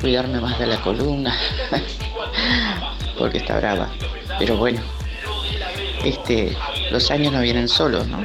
[0.00, 1.34] cuidarme más de la columna,
[3.18, 3.88] porque está brava.
[4.38, 4.80] Pero bueno,
[6.04, 6.56] este,
[6.90, 8.22] los años no vienen solos, ¿no?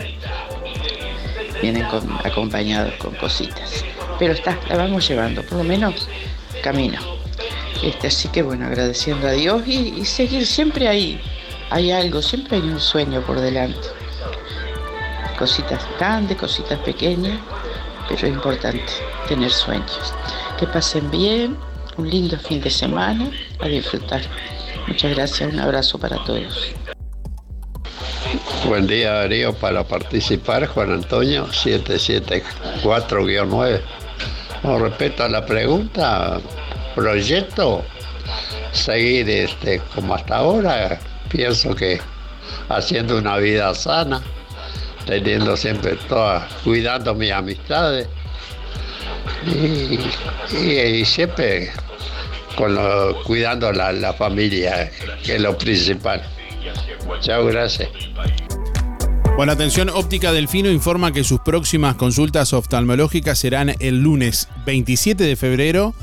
[1.62, 1.86] Vienen
[2.24, 3.86] acompañados con cositas.
[4.20, 6.08] Pero está, la vamos llevando, por lo menos
[6.64, 7.00] camino.
[7.84, 11.20] Este, así que bueno, agradeciendo a Dios y, y seguir siempre ahí.
[11.70, 14.01] Hay algo, siempre hay un sueño por delante
[15.42, 17.40] cositas grandes, cositas pequeñas,
[18.08, 18.86] pero es importante
[19.28, 20.14] tener sueños.
[20.60, 21.58] Que pasen bien,
[21.98, 24.22] un lindo fin de semana, a disfrutar.
[24.88, 26.76] Muchas gracias, un abrazo para todos.
[28.68, 33.82] Buen día Darío, para participar Juan Antonio 774-9.
[34.62, 36.40] Con respecto a la pregunta,
[36.94, 37.84] proyecto,
[38.74, 42.00] seguir este, como hasta ahora, pienso que
[42.70, 44.22] haciendo una vida sana
[45.06, 48.08] teniendo siempre todas, cuidando mis amistades
[49.46, 51.72] y, siempre
[52.56, 52.78] con
[53.24, 54.92] cuidando la, la familia,
[55.24, 56.22] que es lo principal.
[57.22, 57.90] Chao, gracias.
[59.38, 65.36] Bueno, atención, Óptica Delfino informa que sus próximas consultas oftalmológicas serán el lunes 27 de
[65.36, 65.96] febrero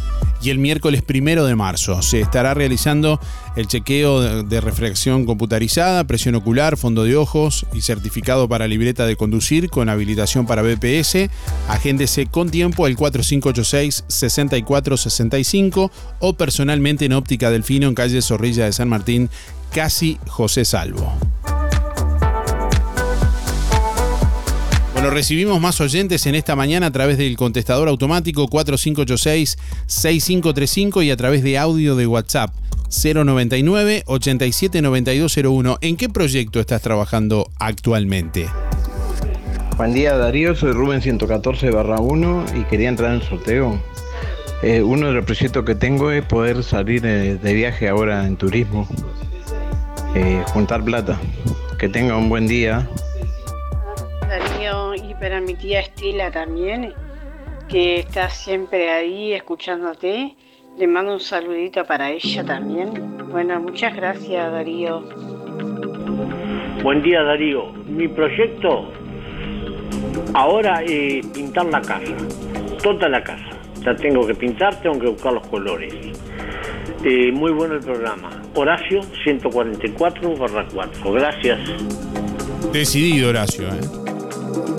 [0.43, 2.03] y el miércoles 1 de marzo.
[2.03, 3.20] Se estará realizando
[3.55, 9.14] el chequeo de refracción computarizada, presión ocular, fondo de ojos y certificado para libreta de
[9.16, 11.31] conducir con habilitación para BPS.
[11.68, 18.89] Agéndese con tiempo al 4586-6465 o personalmente en Óptica Delfino en calle Zorrilla de San
[18.89, 19.31] Martín,
[19.70, 21.16] casi José Salvo.
[24.99, 31.16] Bueno, recibimos más oyentes en esta mañana a través del contestador automático 4586-6535 y a
[31.16, 32.51] través de audio de WhatsApp
[32.90, 35.78] 099 879201.
[35.82, 38.49] ¿En qué proyecto estás trabajando actualmente?
[39.76, 43.80] Buen día Darío, soy Rubén 114 1 y quería entrar en el sorteo.
[44.64, 48.88] Eh, uno de los proyectos que tengo es poder salir de viaje ahora en turismo,
[50.16, 51.20] eh, juntar plata.
[51.78, 52.88] Que tenga un buen día.
[55.05, 56.92] Y para mi tía Estela también,
[57.68, 60.34] que está siempre ahí escuchándote.
[60.78, 63.18] Le mando un saludito para ella también.
[63.30, 65.01] Bueno, muchas gracias Darío.
[66.82, 67.72] Buen día Darío.
[67.86, 68.92] Mi proyecto
[70.34, 72.14] Ahora eh, pintar la casa,
[72.82, 73.51] toda la casa.
[73.84, 75.94] La tengo que pintar, tengo que buscar los colores.
[77.05, 78.30] Eh, muy bueno el programa.
[78.55, 81.12] Horacio 144 barra 4.
[81.12, 81.59] Gracias.
[82.72, 83.68] Decidido, Horacio.
[83.68, 84.08] ¿eh?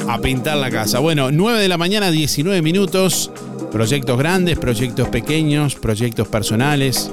[0.08, 1.00] A pintar la casa.
[1.00, 3.32] Bueno, 9 de la mañana, 19 minutos.
[3.72, 7.12] Proyectos grandes, proyectos pequeños, proyectos personales,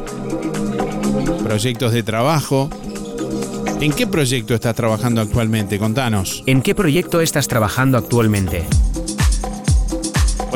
[1.44, 2.70] proyectos de trabajo.
[3.80, 5.78] ¿En qué proyecto estás trabajando actualmente?
[5.78, 6.42] Contanos.
[6.46, 8.64] ¿En qué proyecto estás trabajando actualmente?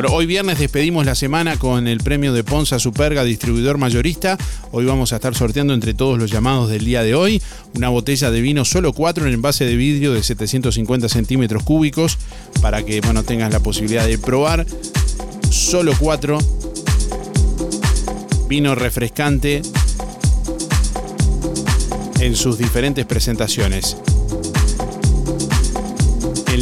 [0.09, 4.39] Hoy viernes despedimos la semana con el premio de Ponza Superga, distribuidor mayorista.
[4.73, 7.43] Hoy vamos a estar sorteando entre todos los llamados del día de hoy
[7.75, 12.19] una botella de vino solo 4 en envase de vidrio de 750 centímetros cúbicos
[12.63, 14.65] para que bueno, tengas la posibilidad de probar.
[15.51, 16.39] Solo 4.
[18.49, 19.61] Vino refrescante
[22.21, 23.97] en sus diferentes presentaciones.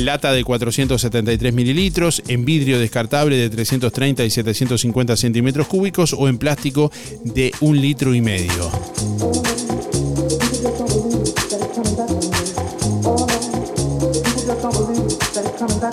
[0.05, 6.39] Lata de 473 mililitros, en vidrio descartable de 330 y 750 centímetros cúbicos o en
[6.39, 6.93] plástico
[7.25, 8.71] de un litro y medio.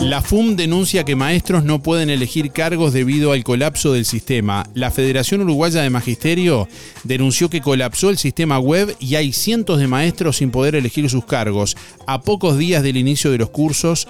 [0.06, 4.64] La FUM denuncia que maestros no pueden elegir cargos debido al colapso del sistema.
[4.76, 6.68] La Federación Uruguaya de Magisterio
[7.03, 11.26] denunció que colapsó el sistema web y hay cientos de maestros sin poder elegir sus
[11.26, 11.76] cargos.
[12.06, 14.08] A pocos días del inicio de los cursos,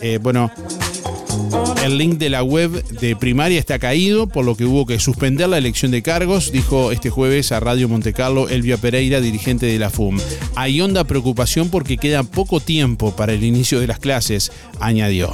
[0.00, 0.48] eh, bueno,
[1.86, 5.48] el link de la web de primaria está caído, por lo que hubo que suspender
[5.48, 9.90] la elección de cargos, dijo este jueves a Radio Montecarlo Elvia Pereira, dirigente de la
[9.90, 10.18] FUM.
[10.54, 15.32] Hay honda preocupación porque queda poco tiempo para el inicio de las clases, añadió.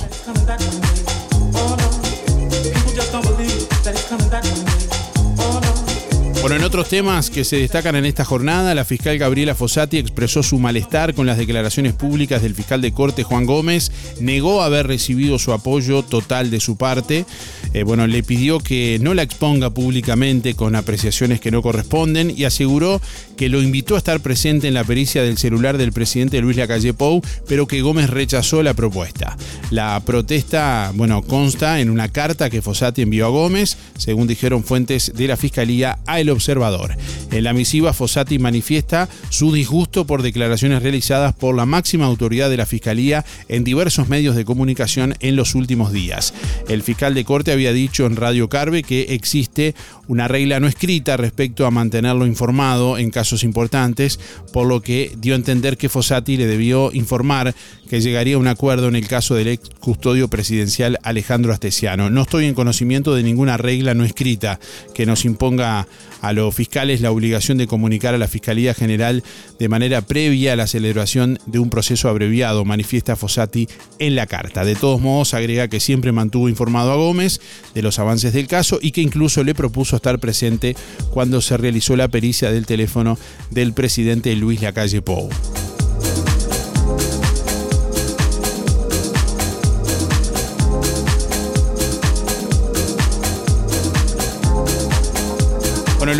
[6.42, 10.42] Bueno, en otros temas que se destacan en esta jornada, la fiscal Gabriela Fossati expresó
[10.42, 15.38] su malestar con las declaraciones públicas del fiscal de corte Juan Gómez, negó haber recibido
[15.38, 17.26] su apoyo total de su parte,
[17.74, 22.42] eh, bueno, le pidió que no la exponga públicamente con apreciaciones que no corresponden y
[22.42, 23.00] aseguró
[23.42, 26.94] que lo invitó a estar presente en la pericia del celular del presidente Luis Lacalle
[26.94, 29.36] Pou, pero que Gómez rechazó la propuesta.
[29.72, 35.10] La protesta, bueno, consta en una carta que Fossati envió a Gómez, según dijeron fuentes
[35.16, 36.96] de la fiscalía, a el observador.
[37.32, 42.58] En la misiva, Fossati manifiesta su disgusto por declaraciones realizadas por la máxima autoridad de
[42.58, 46.32] la Fiscalía en diversos medios de comunicación en los últimos días.
[46.68, 49.74] El fiscal de corte había dicho en Radio Carve que existe
[50.06, 53.10] una regla no escrita respecto a mantenerlo informado en
[53.42, 54.20] importantes,
[54.52, 57.54] por lo que dio a entender que Fossati le debió informar
[57.88, 62.10] que llegaría a un acuerdo en el caso del ex custodio presidencial Alejandro Astesiano.
[62.10, 64.60] No estoy en conocimiento de ninguna regla no escrita
[64.94, 65.86] que nos imponga
[66.22, 69.22] a los fiscales la obligación de comunicar a la Fiscalía General
[69.58, 73.68] de manera previa a la celebración de un proceso abreviado, manifiesta Fossati
[73.98, 74.64] en la carta.
[74.64, 77.40] De todos modos, agrega que siempre mantuvo informado a Gómez
[77.74, 80.76] de los avances del caso y que incluso le propuso estar presente
[81.10, 83.11] cuando se realizó la pericia del teléfono
[83.50, 85.28] del presidente Luis Lacalle Pou.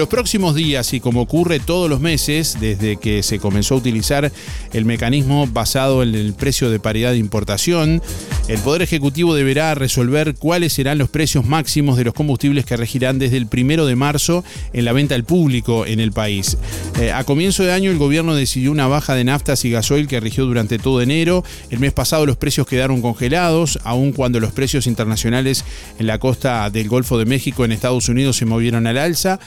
[0.03, 4.33] Los próximos días y como ocurre todos los meses desde que se comenzó a utilizar
[4.73, 8.03] el mecanismo basado en el precio de paridad de importación,
[8.49, 13.21] el Poder Ejecutivo deberá resolver cuáles serán los precios máximos de los combustibles que regirán
[13.21, 14.43] desde el primero de marzo
[14.73, 16.59] en la venta al público en el país.
[17.01, 20.19] Eh, a comienzo de año el gobierno decidió una baja de naftas y gasoil que
[20.19, 21.45] rigió durante todo enero.
[21.71, 25.65] El mes pasado los precios quedaron congelados, aun cuando los precios internacionales
[26.01, 29.39] en la costa del Golfo de México en Estados Unidos se movieron al alza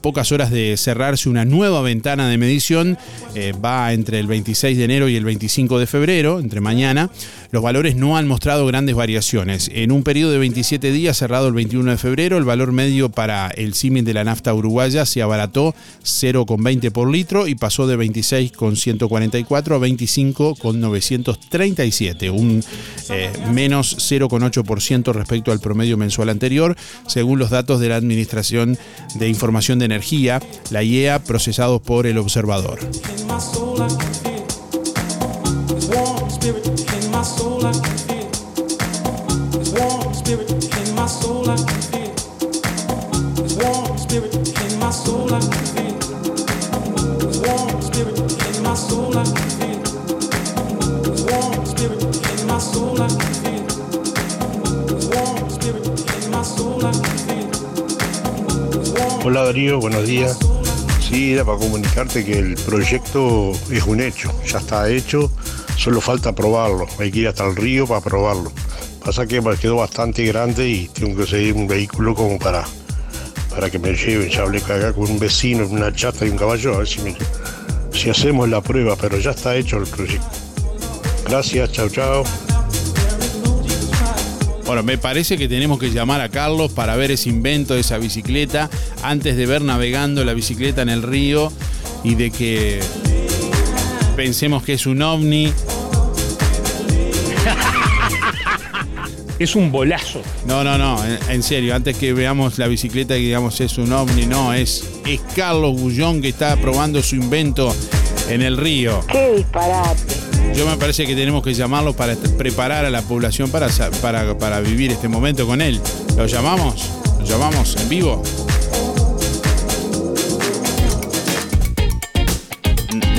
[0.00, 2.98] pocas horas de cerrarse una nueva ventana de medición,
[3.34, 7.10] eh, va entre el 26 de enero y el 25 de febrero, entre mañana,
[7.50, 9.70] los valores no han mostrado grandes variaciones.
[9.72, 13.48] En un periodo de 27 días cerrado el 21 de febrero, el valor medio para
[13.48, 19.76] el símil de la nafta uruguaya se abarató 0,20 por litro y pasó de 26,144
[19.76, 22.64] a 25,937, un
[23.10, 26.76] eh, menos 0,8% respecto al promedio mensual anterior,
[27.06, 28.76] según los datos de la Administración
[29.14, 32.78] de Información de Energía, la IEA, procesados por el observador.
[59.26, 60.38] Hola Darío, buenos días.
[61.00, 65.32] Sí, era para comunicarte que el proyecto es un hecho, ya está hecho.
[65.78, 68.52] Solo falta probarlo, hay que ir hasta el río para probarlo.
[69.02, 72.64] Pasa que me quedó bastante grande y tengo que seguir un vehículo como para,
[73.48, 74.28] para que me lleven.
[74.28, 77.00] Ya hablé con un vecino, una chata y un caballo, a ver si,
[77.92, 80.28] si hacemos la prueba, pero ya está hecho el proyecto.
[81.26, 82.24] Gracias, chao, chao.
[84.66, 87.98] Bueno, me parece que tenemos que llamar a Carlos para ver ese invento de esa
[87.98, 88.70] bicicleta
[89.02, 91.52] antes de ver navegando la bicicleta en el río
[92.02, 92.80] y de que
[94.16, 95.52] pensemos que es un ovni.
[99.38, 100.22] Es un bolazo.
[100.46, 103.92] No, no, no, en, en serio, antes que veamos la bicicleta y digamos es un
[103.92, 107.74] ovni, no, es, es Carlos Bullón que está probando su invento
[108.28, 109.04] en el río.
[109.08, 110.13] ¡Qué disparate!
[110.52, 113.68] Yo me parece que tenemos que llamarlo para preparar a la población para,
[114.02, 115.80] para, para vivir este momento con él.
[116.16, 116.90] ¿Lo llamamos?
[117.18, 118.22] ¿Lo llamamos en vivo?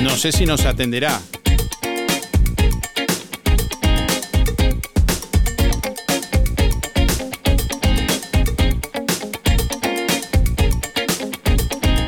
[0.02, 1.20] No sé si nos atenderá.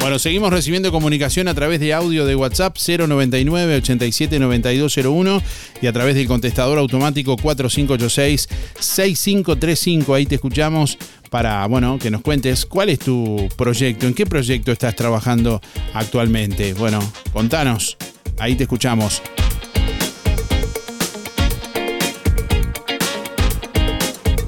[0.08, 5.44] Bueno, seguimos recibiendo comunicación a través de audio de WhatsApp 099 87 9201
[5.82, 8.48] y a través del contestador automático 4586
[8.80, 10.14] 6535.
[10.14, 10.98] Ahí te escuchamos
[11.30, 15.60] para, bueno, que nos cuentes cuál es tu proyecto, en qué proyecto estás trabajando
[15.94, 16.74] actualmente.
[16.74, 17.00] Bueno,
[17.34, 17.98] contanos.
[18.38, 19.22] Ahí te escuchamos.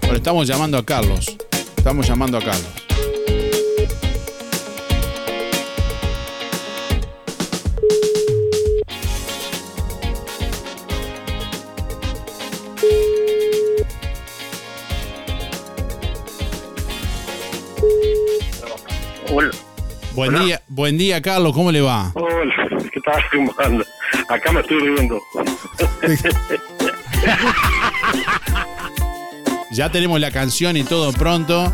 [0.04, 1.36] Bueno, estamos llamando a Carlos.
[1.76, 2.89] Estamos llamando a Carlos.
[20.20, 22.12] Buen día, buen día, Carlos, ¿cómo le va?
[22.14, 22.54] Hola,
[22.92, 23.24] ¿qué tal?
[23.32, 23.86] ¿Cómo anda?
[24.28, 25.22] Acá me estoy riendo.
[29.72, 31.72] Ya tenemos la canción y todo pronto.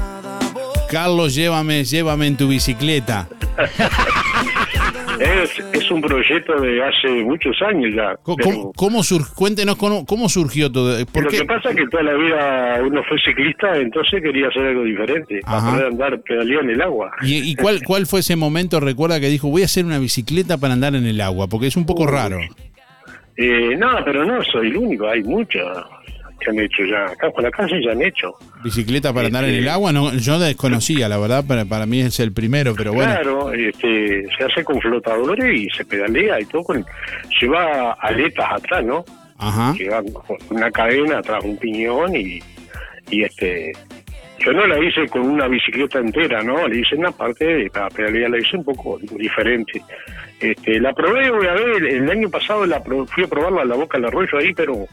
[0.91, 3.27] Carlos, llévame, llévame en tu bicicleta.
[5.19, 8.15] Es, es un proyecto de hace muchos años ya.
[8.23, 9.01] ¿Cómo, pero- cómo-
[9.35, 11.05] cuéntenos cómo, cómo surgió todo.
[11.07, 11.37] ¿Por lo qué?
[11.39, 15.39] que pasa es que toda la vida uno fue ciclista, entonces quería hacer algo diferente,
[15.45, 15.57] Ajá.
[15.59, 17.11] para poder andar pedaleando en el agua.
[17.21, 20.57] ¿Y, y cuál, cuál fue ese momento, recuerda, que dijo, voy a hacer una bicicleta
[20.57, 21.47] para andar en el agua?
[21.47, 22.39] Porque es un poco raro.
[23.37, 25.61] Eh, no, pero no soy el único, hay muchos
[26.39, 27.05] que han hecho ya.
[27.05, 28.35] Acá por la calle ya han hecho.
[28.63, 29.91] ¿Bicicleta para andar en el agua?
[29.91, 33.11] No, yo desconocía, la verdad, para, para mí es el primero, pero bueno.
[33.13, 36.63] Claro, este, se hace con flotadores y se pedalea y todo.
[36.63, 36.85] Con,
[37.41, 39.03] lleva aletas atrás, ¿no?
[39.37, 39.73] Ajá.
[39.77, 42.39] Lleva con una cadena atrás, un piñón y,
[43.11, 43.71] y este.
[44.37, 46.67] Yo no la hice con una bicicleta entera, ¿no?
[46.67, 49.81] Le hice una parte de para pedalear, la hice un poco diferente.
[50.39, 53.65] Este, la probé, voy a ver, el año pasado la pro- fui a probarla a
[53.65, 54.87] la boca del arroyo ahí, pero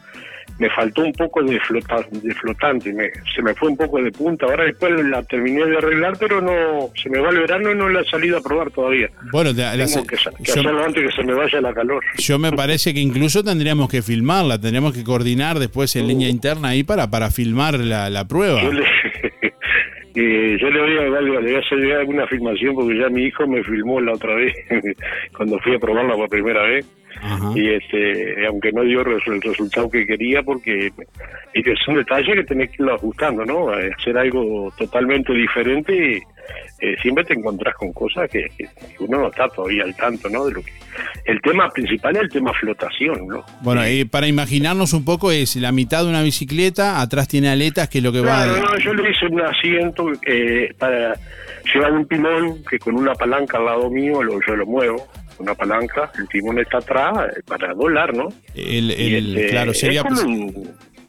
[0.62, 4.12] me faltó un poco de, flota, de flotante, me- se me fue un poco de
[4.12, 4.46] punta.
[4.46, 7.88] Ahora después la terminé de arreglar, pero no se me va el verano y no
[7.88, 9.08] la he salido a probar todavía.
[9.32, 12.02] Bueno, te- la- Tengo que, que yo- hacerlo antes que se me vaya la calor.
[12.18, 16.68] Yo me parece que incluso tendríamos que filmarla, tendríamos que coordinar después en línea interna
[16.68, 18.62] ahí para, para filmar la, la prueba.
[18.62, 18.84] Yo le,
[20.14, 23.22] eh, yo le voy a le voy a hacer llegar alguna filmación porque ya mi
[23.24, 24.54] hijo me filmó la otra vez
[25.36, 26.86] cuando fui a probarla por primera vez
[27.54, 30.90] y este aunque no dio el resultado que quería porque
[31.54, 35.32] y que es un detalle que tenés que irlo ajustando no Eh, hacer algo totalmente
[35.32, 36.22] diferente
[36.80, 38.66] eh, siempre te encontrás con cosas que, que
[38.98, 40.72] uno no está todavía al tanto no de lo que
[41.26, 45.54] el tema principal es el tema flotación no Bueno, y para imaginarnos un poco es
[45.56, 48.58] la mitad de una bicicleta, atrás tiene aletas que es lo que Claro, va...
[48.58, 51.14] no, yo le hice un asiento eh, para
[51.72, 55.06] llevar un timón que con una palanca al lado mío lo, yo lo muevo,
[55.39, 58.28] una palanca, el timón está atrás eh, para doblar, ¿no?
[58.55, 60.01] El, el- este, claro, sería...
[60.03, 60.53] es como, un-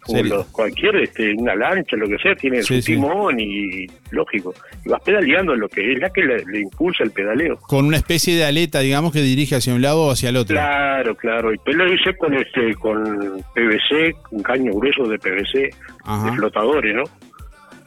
[0.02, 2.92] como sería- los- cualquier, este, una lancha, lo que sea, tiene Sí, su sí.
[2.94, 4.54] timón y lógico.
[4.86, 7.58] Y vas pedaleando lo que es la que le, le impulsa el pedaleo.
[7.58, 10.56] Con una especie de aleta, digamos, que dirige hacia un lado o hacia el otro.
[10.56, 11.54] Claro, claro.
[11.54, 15.70] Y pues lo hice con este, con PVC, un caño grueso de PVC,
[16.04, 16.26] Ajá.
[16.32, 17.04] de flotadores, ¿no?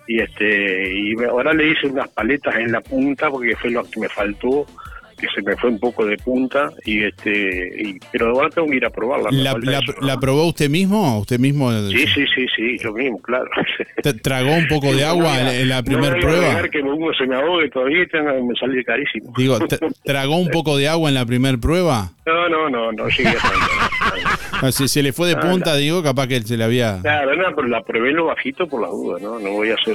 [0.09, 3.99] Y este, y ahora le hice unas paletas en la punta porque fue lo que
[4.01, 4.65] me faltó,
[5.19, 7.31] que se me fue un poco de punta, y este,
[7.83, 9.31] y, pero ahora tengo que ir a probarla.
[9.31, 9.95] me ¿La, la- eso.
[10.01, 11.19] la probó usted mismo?
[11.21, 13.47] ¿Usted mismo Sí, sí, sí, sí, yo mismo, claro.
[14.23, 16.69] tragó un poco de agua en, en la primera no prueba?
[16.69, 19.33] que uno se me ahogue todavía y tenga- me sale carísimo.
[19.37, 19.59] Digo,
[20.05, 22.11] ¿tragó un poco de agua en la primera prueba?
[22.27, 23.33] No, no, no, no llegué a.
[24.63, 26.99] Ah, Si se le fue de Ah, punta, digo, capaz que se le había...
[27.03, 29.39] Claro, no, pero la probé lo bajito por la duda, ¿no?
[29.39, 29.95] No voy a hacer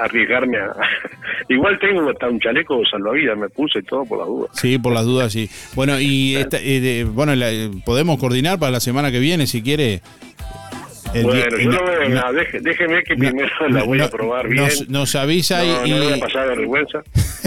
[0.00, 0.72] arriesgarme a...
[1.48, 4.48] Igual tengo hasta un chaleco salvavidas, me puse todo por la duda.
[4.60, 5.48] Sí, por las dudas, sí.
[5.74, 7.50] Bueno, y esta, eh, de- bueno, la-
[7.84, 10.02] podemos coordinar para la semana que viene, si quiere.
[11.14, 14.04] El bueno, yo no- no veo no- nada, deje- déjeme que primero la voy no-
[14.04, 14.62] a probar bien.
[14.64, 17.02] Nos, nos avisa no, y, no voy a pasar vergüenza.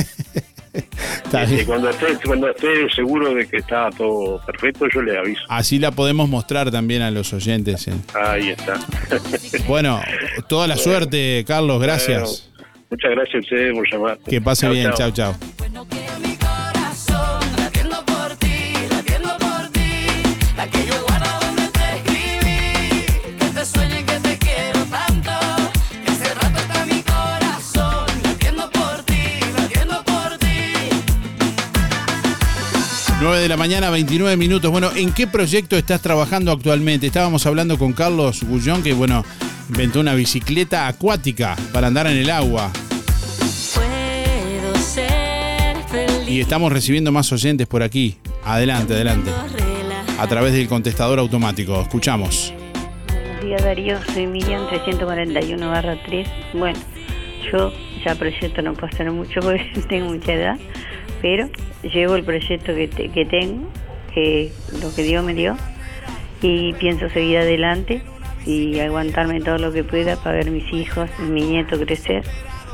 [0.74, 1.68] Está Este, bien.
[1.68, 5.41] cuando esté cuando esté seguro de que está todo perfecto, yo le aviso.
[5.49, 7.88] así la podemos mostrar también a los oyentes.
[7.88, 7.93] eh.
[8.16, 8.80] Ahí está.
[9.68, 10.01] Bueno,
[10.49, 12.49] toda la suerte, Carlos, gracias.
[12.57, 14.18] Bueno, muchas gracias a ustedes por llamar.
[14.28, 15.11] Que pase bien, chao.
[15.11, 15.36] chao,
[33.24, 34.69] 9 de la mañana, 29 minutos.
[34.69, 37.07] Bueno, ¿en qué proyecto estás trabajando actualmente?
[37.07, 39.24] Estábamos hablando con Carlos Gullón, que bueno,
[39.69, 42.69] inventó una bicicleta acuática para andar en el agua.
[43.74, 46.28] Puedo ser feliz.
[46.28, 48.17] Y estamos recibiendo más oyentes por aquí.
[48.43, 49.32] Adelante, adelante.
[50.19, 51.82] A través del contestador automático.
[51.82, 52.53] Escuchamos.
[53.07, 56.28] Buenos días Darío, soy Miriam 341 barra 3.
[56.55, 56.78] Bueno,
[57.49, 57.71] yo
[58.03, 60.57] ya proyecto no puedo hacer mucho porque tengo mucha edad,
[61.24, 61.49] pero
[61.82, 63.67] llevo el proyecto que, te- que tengo,
[64.13, 65.57] que lo que Dios me dio,
[66.41, 68.01] y pienso seguir adelante
[68.45, 72.24] y aguantarme todo lo que pueda para ver mis hijos mi nieto crecer,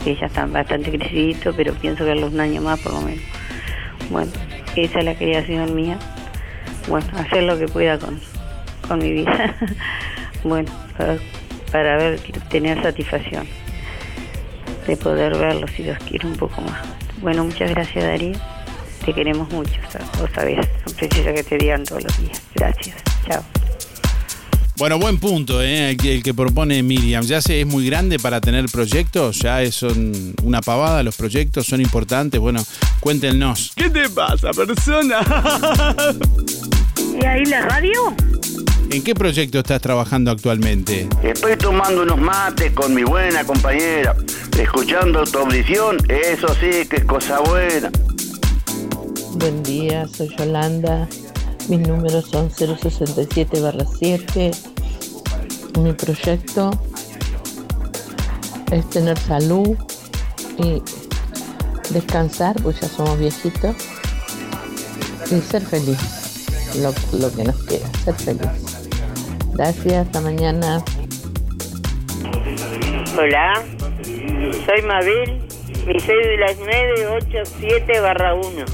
[0.03, 3.23] que ya están bastante creciditos, pero pienso verlos un año más por lo menos.
[4.09, 4.31] Bueno,
[4.75, 5.99] esa es la creación mía.
[6.87, 8.19] Bueno, hacer lo que pueda con,
[8.87, 9.55] con mi vida.
[10.43, 11.17] bueno, para,
[11.71, 12.19] para ver,
[12.49, 13.45] tener satisfacción
[14.87, 16.81] de poder verlo si Dios quiere un poco más.
[17.21, 18.37] Bueno, muchas gracias Darío.
[19.05, 19.71] Te queremos mucho,
[20.19, 22.41] vos sabés, no precisa que te digan todos los días.
[22.55, 22.95] Gracias,
[23.27, 23.43] chao.
[24.79, 25.91] Bueno, buen punto, ¿eh?
[25.91, 27.21] el, que, el que propone Miriam.
[27.25, 31.67] Ya se es muy grande para tener proyectos, ya es son una pavada, los proyectos
[31.67, 32.39] son importantes.
[32.39, 32.63] Bueno,
[33.01, 33.73] cuéntenos.
[33.75, 35.19] ¿Qué te pasa, persona?
[37.21, 38.15] ¿Y ahí la radio?
[38.91, 41.07] ¿En qué proyecto estás trabajando actualmente?
[41.23, 44.15] Estoy tomando unos mates con mi buena compañera,
[44.57, 47.91] escuchando tu audición, eso sí que es cosa buena.
[49.33, 51.07] Buen día, soy Yolanda.
[51.67, 54.55] Mis números son 067-7.
[55.79, 56.71] Mi proyecto
[58.71, 59.77] es tener salud
[60.57, 60.81] y
[61.91, 63.75] descansar, pues ya somos viejitos,
[65.31, 65.97] y ser feliz,
[66.81, 68.35] lo, lo que nos queda, ser.
[69.53, 70.83] Gracias, hasta mañana.
[73.17, 73.63] Hola,
[74.65, 75.41] soy Mabel,
[75.85, 78.65] mi cédula es 987 barra 1.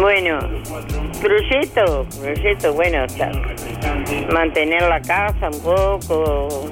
[0.00, 0.38] Bueno,
[1.20, 3.30] proyecto, proyecto, bueno, sea,
[4.32, 6.70] mantener la casa un poco,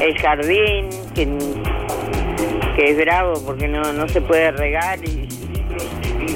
[0.00, 1.28] el jardín, que,
[2.76, 5.28] que es bravo porque no, no se puede regar y,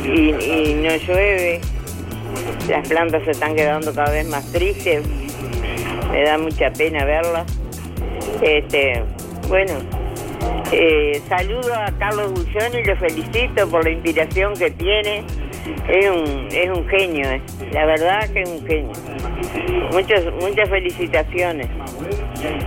[0.05, 1.61] y no llueve.
[2.69, 5.07] Las plantas se están quedando cada vez más tristes,
[6.11, 7.47] me da mucha pena verlas.
[8.43, 9.05] Este,
[9.49, 9.75] bueno,
[10.73, 15.25] eh, saludo a Carlos Bullón y lo felicito por la inspiración que tiene.
[15.89, 17.41] Es un, es un genio, eh.
[17.71, 18.93] la verdad que es un genio.
[19.93, 21.69] Muchas, muchas felicitaciones.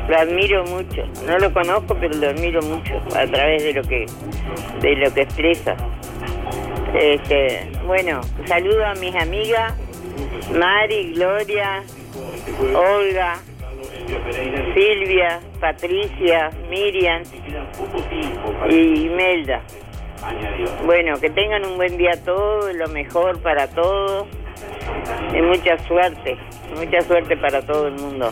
[0.08, 1.04] Lo admiro mucho.
[1.28, 4.06] No lo conozco, pero lo admiro mucho a través de lo que,
[4.82, 5.76] de lo que expresa.
[6.93, 9.74] Este, bueno, saludo a mis amigas
[10.57, 11.84] Mari, Gloria,
[12.76, 13.39] Olga,
[14.74, 17.24] Silvia, Patricia, Miriam
[18.70, 19.61] y Imelda.
[20.86, 24.28] Bueno, que tengan un buen día todos, lo mejor para todos
[25.34, 26.38] y mucha suerte,
[26.76, 28.32] mucha suerte para todo el mundo.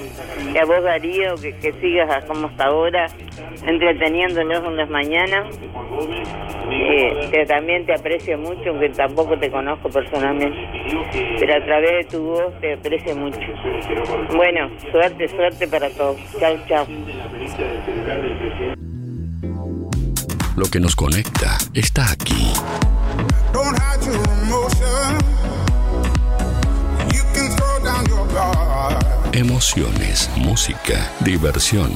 [0.54, 3.08] Y a vos Darío, que, que sigas como hasta ahora,
[3.66, 5.60] entreteniéndonos en las mañanas.
[6.70, 10.58] Eh, que también te aprecio mucho, aunque tampoco te conozco personalmente,
[11.40, 13.40] pero a través de tu voz te aprecio mucho.
[14.36, 16.18] Bueno, suerte, suerte para todos.
[16.40, 16.86] Chao, chao.
[20.58, 22.52] Lo que nos conecta está aquí.
[23.54, 25.37] Don't hide your
[29.34, 31.92] Emociones, música, diversión.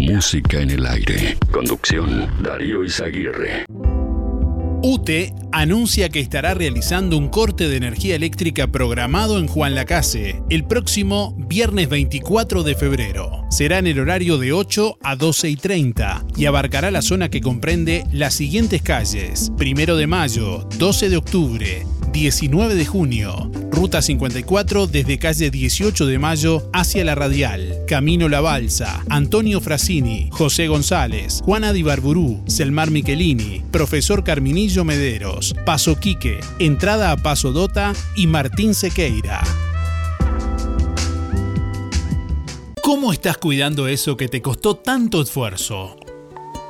[0.00, 1.36] Música en el aire.
[1.50, 3.64] Conducción, Darío Izaguirre.
[4.82, 10.64] UTE anuncia que estará realizando un corte de energía eléctrica programado en Juan Lacase el
[10.64, 13.44] próximo viernes 24 de febrero.
[13.50, 17.40] Será en el horario de 8 a 12 y 30 y abarcará la zona que
[17.40, 23.50] comprende las siguientes calles: 1 de mayo, 12 de octubre, 19 de junio.
[23.70, 27.78] Ruta 54 desde calle 18 de Mayo hacia la Radial.
[27.86, 29.04] Camino La Balsa.
[29.08, 37.12] Antonio Frasini, José González, Juana Di Barburú, Selmar Michelini, Profesor Carminillo Mederos, Paso Quique, entrada
[37.12, 39.42] a Paso Dota y Martín Sequeira.
[42.82, 45.97] ¿Cómo estás cuidando eso que te costó tanto esfuerzo?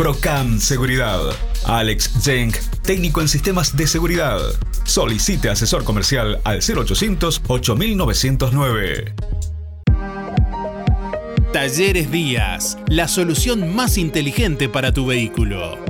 [0.00, 1.20] Procam Seguridad.
[1.66, 4.38] Alex Jenk, técnico en sistemas de seguridad.
[4.84, 9.14] Solicite asesor comercial al 0800 8909.
[11.52, 15.89] Talleres Díaz, la solución más inteligente para tu vehículo.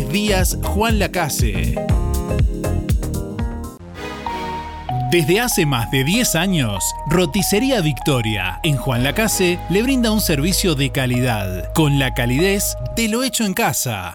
[0.00, 1.74] Díaz Juan Lacase.
[5.10, 10.74] Desde hace más de 10 años, Roticería Victoria en Juan Lacase le brinda un servicio
[10.74, 14.14] de calidad, con la calidez de lo hecho en casa.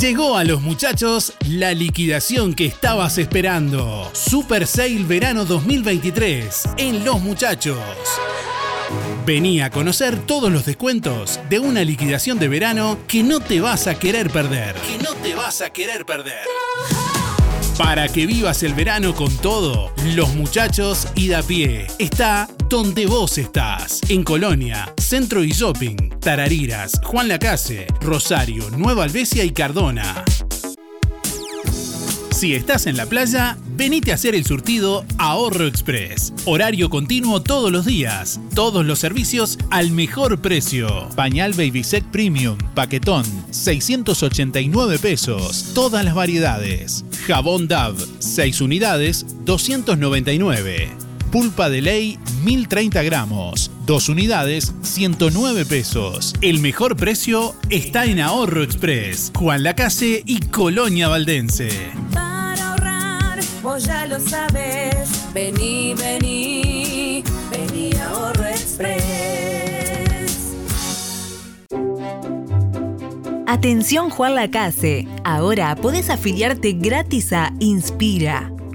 [0.00, 4.08] Llegó a los muchachos la liquidación que estabas esperando.
[4.12, 7.80] Super Sale Verano 2023 en Los Muchachos.
[9.26, 13.88] Vení a conocer todos los descuentos de una liquidación de verano que no te vas
[13.88, 14.76] a querer perder.
[14.76, 16.44] Que no te vas a querer perder.
[17.78, 23.38] Para que vivas el verano con todo, Los Muchachos y da pie está donde vos
[23.38, 24.00] estás.
[24.08, 30.24] En Colonia, Centro y Shopping, Tarariras, Juan Lacase, Rosario, Nueva Albesia y Cardona.
[32.38, 36.32] Si estás en la playa, venite a hacer el surtido Ahorro Express.
[36.44, 38.38] Horario continuo todos los días.
[38.54, 41.08] Todos los servicios al mejor precio.
[41.16, 45.72] Pañal Baby Set Premium, paquetón, 689 pesos.
[45.74, 47.04] Todas las variedades.
[47.26, 50.90] Jabón Dove, 6 unidades, 299.
[51.32, 53.72] Pulpa de ley, 1030 gramos.
[53.86, 56.34] 2 unidades, 109 pesos.
[56.40, 59.32] El mejor precio está en Ahorro Express.
[59.34, 61.70] Juan Lacase y Colonia Valdense.
[63.68, 65.30] Vos ya lo sabes.
[65.34, 70.54] Vení, vení, vení a Ahorro Express.
[73.46, 78.57] Atención Juan Lacase, ahora podés afiliarte gratis a Inspira.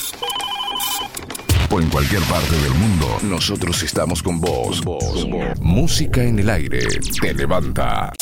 [1.69, 4.81] O en cualquier parte del mundo, nosotros estamos con vos.
[5.59, 6.87] Música en el aire
[7.21, 8.13] te levanta.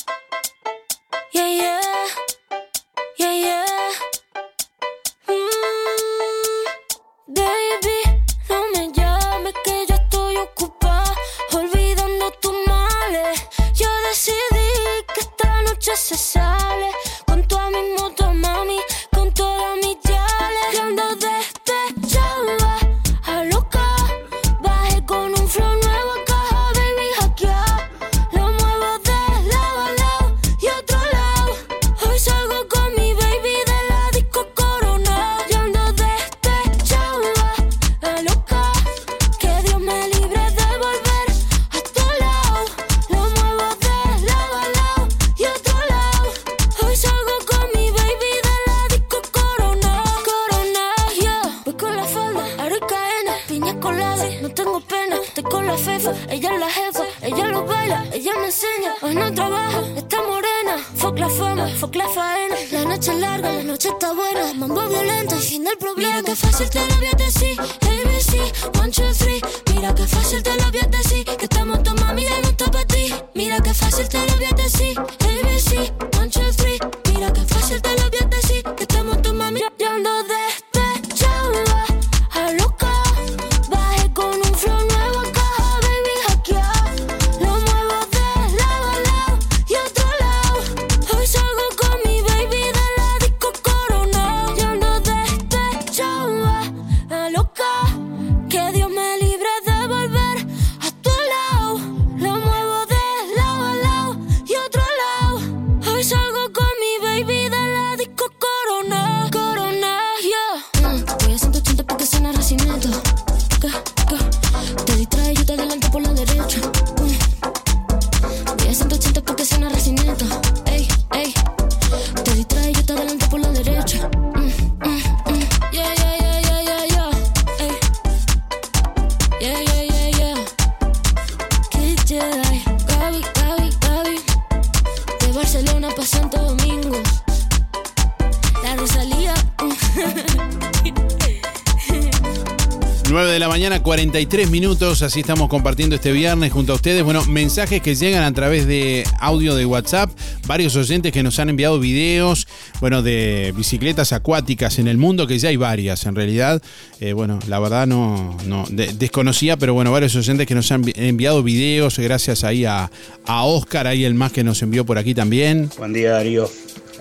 [144.16, 147.04] 43 minutos, así estamos compartiendo este viernes junto a ustedes.
[147.04, 150.10] Bueno, mensajes que llegan a través de audio de WhatsApp,
[150.48, 152.48] varios oyentes que nos han enviado videos,
[152.80, 156.62] bueno, de bicicletas acuáticas en el mundo, que ya hay varias en realidad.
[157.02, 160.84] Eh, bueno, la verdad no, no de- desconocía, pero bueno, varios oyentes que nos han
[160.86, 162.90] envi- enviado videos, gracias ahí a,
[163.26, 165.70] a Oscar, ahí el más que nos envió por aquí también.
[165.78, 166.50] Buen día Darío.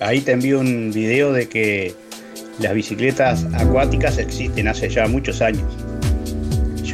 [0.01, 1.93] Ahí te envío un video de que
[2.59, 5.63] las bicicletas acuáticas existen hace ya muchos años.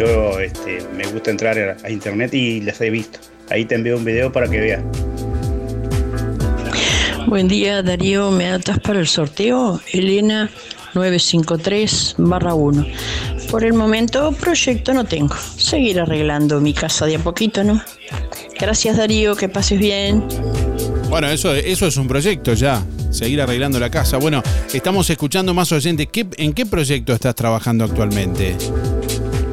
[0.01, 3.19] Yo este, me gusta entrar a, a internet y las he visto.
[3.51, 4.81] Ahí te envío un video para que veas.
[7.27, 8.31] Buen día, Darío.
[8.31, 9.79] ¿Me atas para el sorteo?
[9.93, 10.49] Elena
[10.95, 12.85] 953 1.
[13.51, 15.35] Por el momento, proyecto no tengo.
[15.55, 17.79] Seguir arreglando mi casa de a poquito, ¿no?
[18.59, 19.35] Gracias, Darío.
[19.35, 20.23] Que pases bien.
[21.09, 22.83] Bueno, eso, eso es un proyecto ya.
[23.11, 24.17] Seguir arreglando la casa.
[24.17, 24.41] Bueno,
[24.73, 26.07] estamos escuchando más oyentes.
[26.11, 28.55] ¿Qué- ¿En qué proyecto estás trabajando actualmente?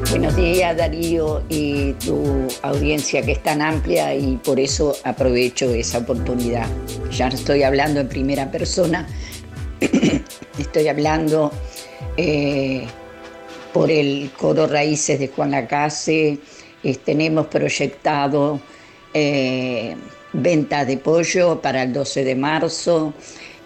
[0.09, 5.99] Buenos días Darío y tu audiencia que es tan amplia y por eso aprovecho esa
[5.99, 6.65] oportunidad.
[7.11, 9.07] Ya no estoy hablando en primera persona,
[10.57, 11.51] estoy hablando
[12.17, 12.87] eh,
[13.71, 16.39] por el coro Raíces de Juan Lacase,
[17.05, 18.59] tenemos proyectado
[19.13, 19.95] eh,
[20.33, 23.13] venta de pollo para el 12 de marzo,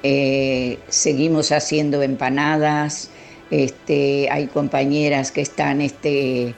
[0.03, 3.11] eh, seguimos haciendo empanadas,
[3.51, 6.55] este, hay compañeras que están este,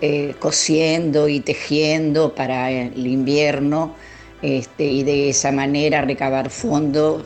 [0.00, 3.94] eh, cosiendo y tejiendo para el invierno
[4.42, 7.24] este, y de esa manera recabar fondos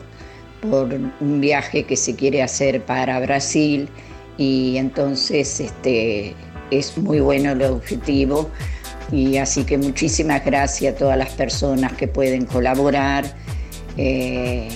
[0.61, 0.89] por
[1.21, 3.87] un viaje que se quiere hacer para Brasil
[4.37, 5.63] y entonces
[6.71, 8.49] es muy bueno el objetivo
[9.11, 13.25] y así que muchísimas gracias a todas las personas que pueden colaborar.
[13.97, 14.67] Eh,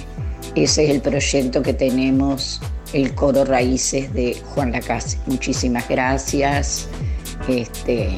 [0.55, 2.61] ese es el proyecto que tenemos,
[2.93, 5.17] el coro Raíces de Juan Lacase.
[5.27, 6.87] Muchísimas gracias.
[7.47, 8.17] Este,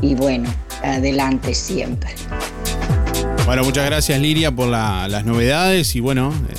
[0.00, 0.48] y bueno,
[0.82, 2.10] adelante siempre.
[3.46, 6.54] Bueno, muchas gracias Liria por la- las novedades y bueno, eh,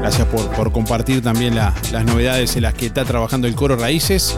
[0.00, 3.76] gracias por, por compartir también la- las novedades en las que está trabajando el Coro
[3.76, 4.36] Raíces.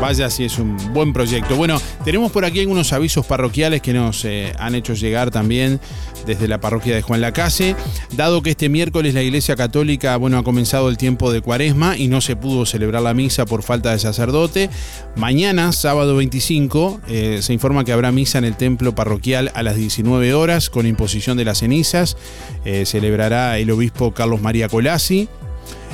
[0.00, 1.56] Vaya si es un buen proyecto.
[1.56, 5.78] Bueno, tenemos por aquí algunos avisos parroquiales que nos eh, han hecho llegar también
[6.26, 7.76] desde la parroquia de Juan Lacase.
[8.16, 12.08] Dado que este miércoles la Iglesia Católica bueno, ha comenzado el tiempo de cuaresma y
[12.08, 14.70] no se pudo celebrar la misa por falta de sacerdote,
[15.16, 19.76] mañana, sábado 25, eh, se informa que habrá misa en el templo parroquial a las
[19.76, 22.16] 19 horas con imposición de las cenizas.
[22.64, 25.28] Eh, celebrará el obispo Carlos María Colasi.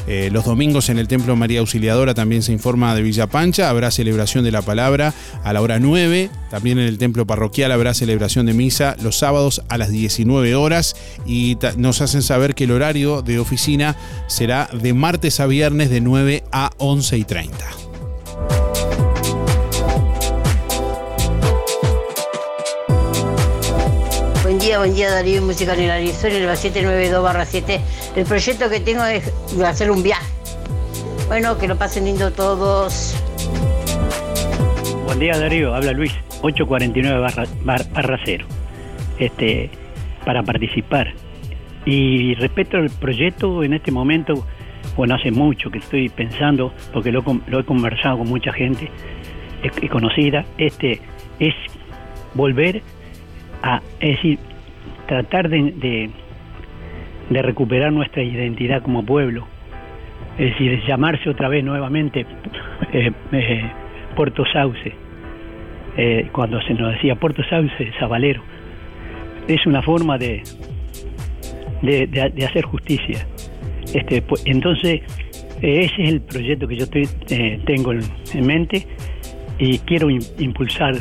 [0.06, 3.90] Eh, los domingos en el Templo María Auxiliadora también se informa de Villa Pancha, habrá
[3.90, 8.46] celebración de la palabra a la hora 9, también en el Templo Parroquial habrá celebración
[8.46, 10.96] de misa los sábados a las 19 horas.
[11.26, 13.96] Y nos hacen saber que el horario de oficina
[14.26, 17.85] será de martes a viernes de 9 a 11 y 30.
[24.78, 27.80] Buen día Darío, música en el Arizona, el 792-7.
[28.16, 29.32] El proyecto que tengo es
[29.64, 30.26] hacer un viaje.
[31.28, 33.14] Bueno, que lo pasen lindo todos.
[35.06, 36.12] Buen día Darío, habla Luis,
[36.42, 38.46] 849 barra, bar- barra cero,
[39.18, 39.70] este,
[40.24, 41.12] para participar.
[41.84, 44.44] Y respecto al proyecto, en este momento,
[44.96, 48.90] bueno, hace mucho que estoy pensando, porque lo, he conversado con mucha gente
[49.90, 51.00] conocida, este,
[51.38, 51.54] es
[52.34, 52.82] volver
[53.62, 54.38] a, es decir,
[55.06, 56.10] tratar de,
[57.30, 59.46] de, recuperar nuestra identidad como pueblo,
[60.38, 62.26] es decir, llamarse otra vez nuevamente
[62.92, 63.70] eh, eh,
[64.14, 64.92] Puerto Sauce,
[65.96, 68.42] eh, cuando se nos decía Puerto Sauce, Zabalero.
[69.48, 70.42] Es una forma de,
[71.82, 73.26] de, de- hacer justicia.
[73.94, 75.02] Este, pues, entonces,
[75.62, 78.00] eh, ese es el proyecto que yo tengo en,
[78.34, 78.86] en mente
[79.58, 80.94] y quiero im- impulsar.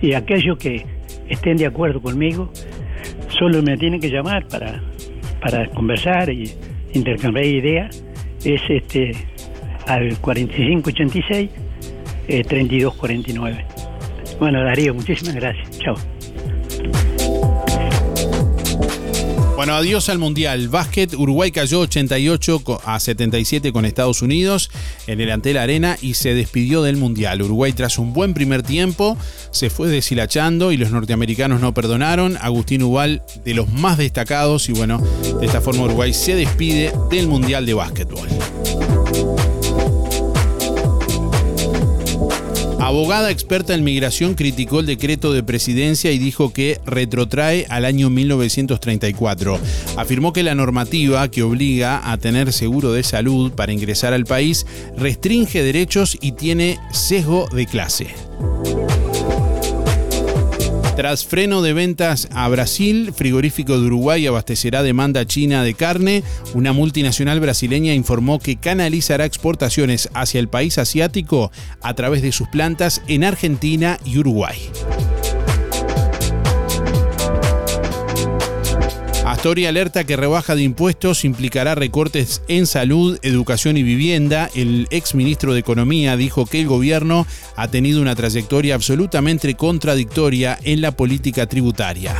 [0.00, 0.86] Y aquellos que
[1.28, 2.50] estén de acuerdo conmigo,
[3.40, 4.82] solo me tienen que llamar para,
[5.40, 6.52] para conversar y
[6.92, 8.04] intercambiar ideas.
[8.44, 9.12] Es este
[9.86, 11.50] al 4586
[12.28, 13.64] eh, 3249.
[14.38, 15.78] Bueno, Darío, muchísimas gracias.
[15.78, 15.94] Chao.
[19.60, 20.70] Bueno, adiós al Mundial.
[20.70, 24.70] Básquet, Uruguay cayó 88 co- a 77 con Estados Unidos
[25.06, 27.42] en el Antel Arena y se despidió del Mundial.
[27.42, 29.18] Uruguay tras un buen primer tiempo
[29.50, 32.38] se fue deshilachando y los norteamericanos no perdonaron.
[32.40, 34.98] Agustín Ubal de los más destacados y bueno,
[35.40, 38.28] de esta forma Uruguay se despide del Mundial de Básquetbol.
[42.80, 48.08] Abogada experta en migración criticó el decreto de presidencia y dijo que retrotrae al año
[48.08, 49.60] 1934.
[49.98, 54.66] Afirmó que la normativa que obliga a tener seguro de salud para ingresar al país
[54.96, 58.06] restringe derechos y tiene sesgo de clase.
[61.00, 66.22] Tras freno de ventas a Brasil, frigorífico de Uruguay abastecerá demanda china de carne.
[66.52, 72.48] Una multinacional brasileña informó que canalizará exportaciones hacia el país asiático a través de sus
[72.48, 74.58] plantas en Argentina y Uruguay.
[79.40, 84.50] Astori alerta que rebaja de impuestos implicará recortes en salud, educación y vivienda.
[84.54, 87.26] El ex ministro de Economía dijo que el gobierno
[87.56, 92.14] ha tenido una trayectoria absolutamente contradictoria en la política tributaria.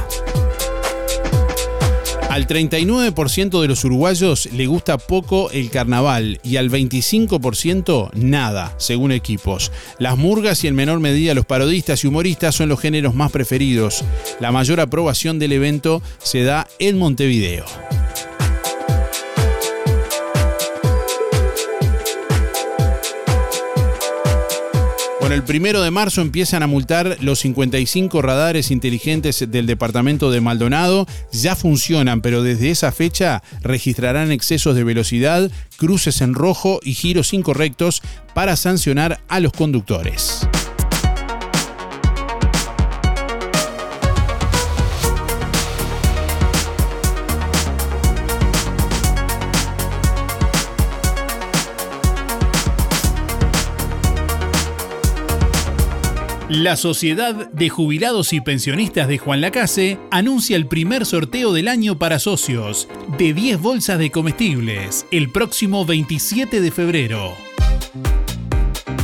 [2.31, 9.11] Al 39% de los uruguayos le gusta poco el carnaval y al 25% nada, según
[9.11, 9.73] equipos.
[9.98, 14.05] Las murgas y en menor medida los parodistas y humoristas son los géneros más preferidos.
[14.39, 17.65] La mayor aprobación del evento se da en Montevideo.
[25.31, 30.40] Bueno, el primero de marzo empiezan a multar los 55 radares inteligentes del departamento de
[30.40, 31.07] Maldonado.
[31.31, 37.32] Ya funcionan, pero desde esa fecha registrarán excesos de velocidad, cruces en rojo y giros
[37.32, 38.02] incorrectos
[38.35, 40.48] para sancionar a los conductores.
[56.51, 61.97] La Sociedad de Jubilados y Pensionistas de Juan Lacase anuncia el primer sorteo del año
[61.97, 67.36] para socios de 10 bolsas de comestibles el próximo 27 de febrero.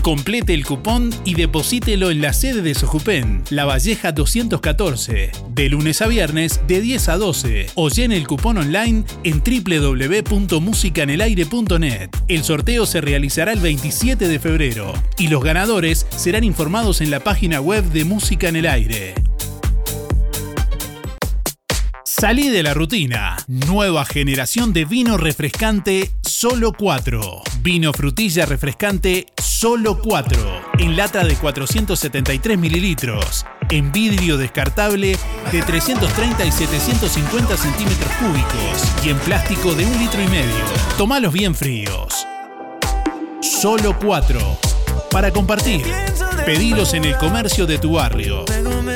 [0.06, 6.00] Complete el cupón y deposítelo en la sede de Sojupen, La Valleja 214, de lunes
[6.00, 12.10] a viernes de 10 a 12 o llene el cupón online en www.musicanelaire.net.
[12.28, 17.18] El sorteo se realizará el 27 de febrero y los ganadores serán informados en la
[17.18, 19.14] página web de Música en el Aire.
[22.18, 23.36] Salí de la rutina.
[23.46, 27.42] Nueva generación de vino refrescante Solo 4.
[27.60, 30.38] Vino frutilla refrescante Solo 4.
[30.78, 33.44] En lata de 473 mililitros.
[33.68, 35.18] En vidrio descartable
[35.52, 39.04] de 330 y 750 centímetros cúbicos.
[39.04, 40.64] Y en plástico de un litro y medio.
[40.96, 42.26] Tomalos bien fríos.
[43.42, 44.40] Solo 4.
[45.10, 45.84] Para compartir.
[46.46, 48.46] Pedilos en el comercio de tu barrio.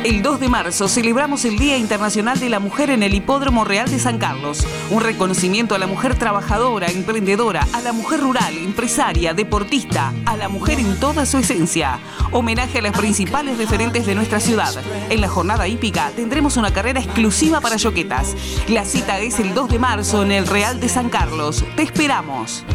[0.04, 3.90] El 2 de marzo celebramos el Día Internacional de la Mujer en el Hipódromo Real
[3.90, 4.68] de San Carlos.
[4.90, 10.50] Un reconocimiento a la mujer trabajadora, emprendedora, a la mujer rural, empresaria, deportista, a la
[10.50, 12.00] mujer en toda su esencia.
[12.34, 14.74] Homenaje a las principales referentes de nuestra ciudad.
[15.10, 18.36] En la jornada hípica tendremos una carrera exclusiva para yoquetas.
[18.68, 21.64] La cita es el 2 de marzo en el Real de San Carlos.
[21.78, 22.66] Te esperamos.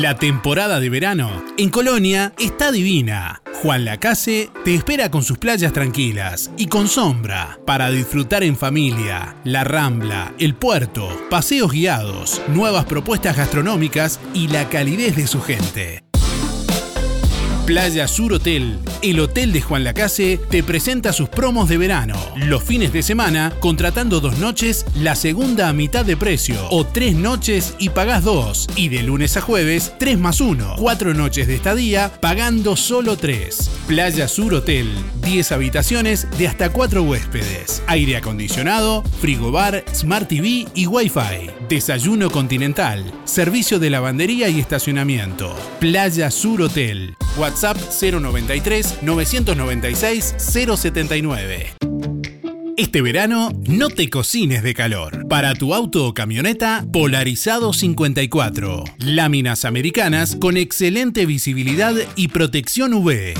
[0.00, 3.42] La temporada de verano en Colonia está divina.
[3.60, 9.36] Juan Lacase te espera con sus playas tranquilas y con sombra para disfrutar en familia,
[9.44, 16.11] la rambla, el puerto, paseos guiados, nuevas propuestas gastronómicas y la calidez de su gente.
[17.72, 22.16] Playa Sur Hotel, el hotel de Juan Lacase, te presenta sus promos de verano.
[22.36, 26.56] Los fines de semana, contratando dos noches, la segunda a mitad de precio.
[26.68, 28.68] O tres noches y pagás dos.
[28.76, 30.74] Y de lunes a jueves, tres más uno.
[30.76, 33.70] Cuatro noches de estadía, pagando solo tres.
[33.86, 34.90] Playa Sur Hotel,
[35.22, 37.82] 10 habitaciones de hasta cuatro huéspedes.
[37.86, 41.50] Aire acondicionado, frigobar, Smart TV y Wi-Fi.
[41.70, 43.10] Desayuno continental.
[43.24, 45.56] Servicio de lavandería y estacionamiento.
[45.80, 47.16] Playa Sur Hotel.
[47.38, 51.72] WhatsApp 093 996 079.
[52.76, 55.28] Este verano no te cocines de calor.
[55.28, 58.84] Para tu auto o camioneta, Polarizado 54.
[58.98, 63.34] Láminas americanas con excelente visibilidad y protección UV.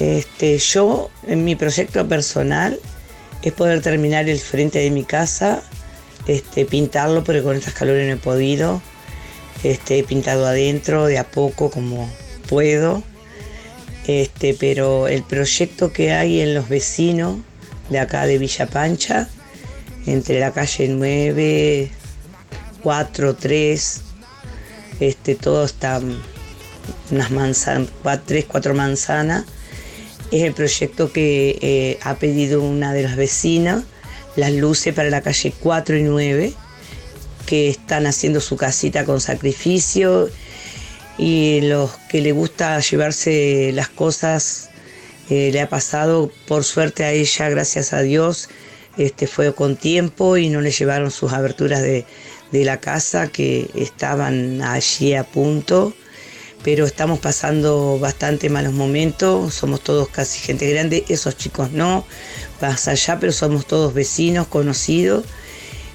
[0.00, 2.80] este, yo en mi proyecto personal
[3.42, 5.62] es poder terminar el frente de mi casa,
[6.26, 8.82] este, pintarlo, porque con estas calores no he podido.
[9.62, 12.10] Este, he pintado adentro de a poco como
[12.48, 13.04] puedo.
[14.06, 17.38] Este, pero el proyecto que hay en los vecinos
[17.90, 19.28] de acá de Villa Pancha,
[20.06, 21.90] entre la calle 9,
[22.82, 24.00] 4, 3,
[25.00, 26.00] este, todo está
[27.10, 27.90] unas manzanas,
[28.24, 29.44] 3, 4 manzanas.
[30.30, 33.84] Es el proyecto que eh, ha pedido una de las vecinas,
[34.34, 36.52] las luces para la calle 4 y 9,
[37.46, 40.28] que están haciendo su casita con sacrificio
[41.18, 44.68] y los que le gusta llevarse las cosas
[45.28, 48.48] eh, le ha pasado, por suerte a ella, gracias a Dios,
[48.96, 52.06] este, fue con tiempo y no le llevaron sus aberturas de,
[52.52, 55.94] de la casa que estaban allí a punto.
[56.62, 62.04] Pero estamos pasando bastante malos momentos, somos todos casi gente grande, esos chicos no,
[62.60, 65.24] más allá, pero somos todos vecinos, conocidos.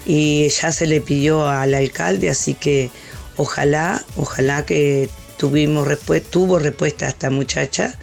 [0.06, 2.90] Y ya se le pidió al alcalde, así que
[3.38, 5.88] ojalá, ojalá que tuvimos
[6.30, 7.98] tuvo respuesta esta muchacha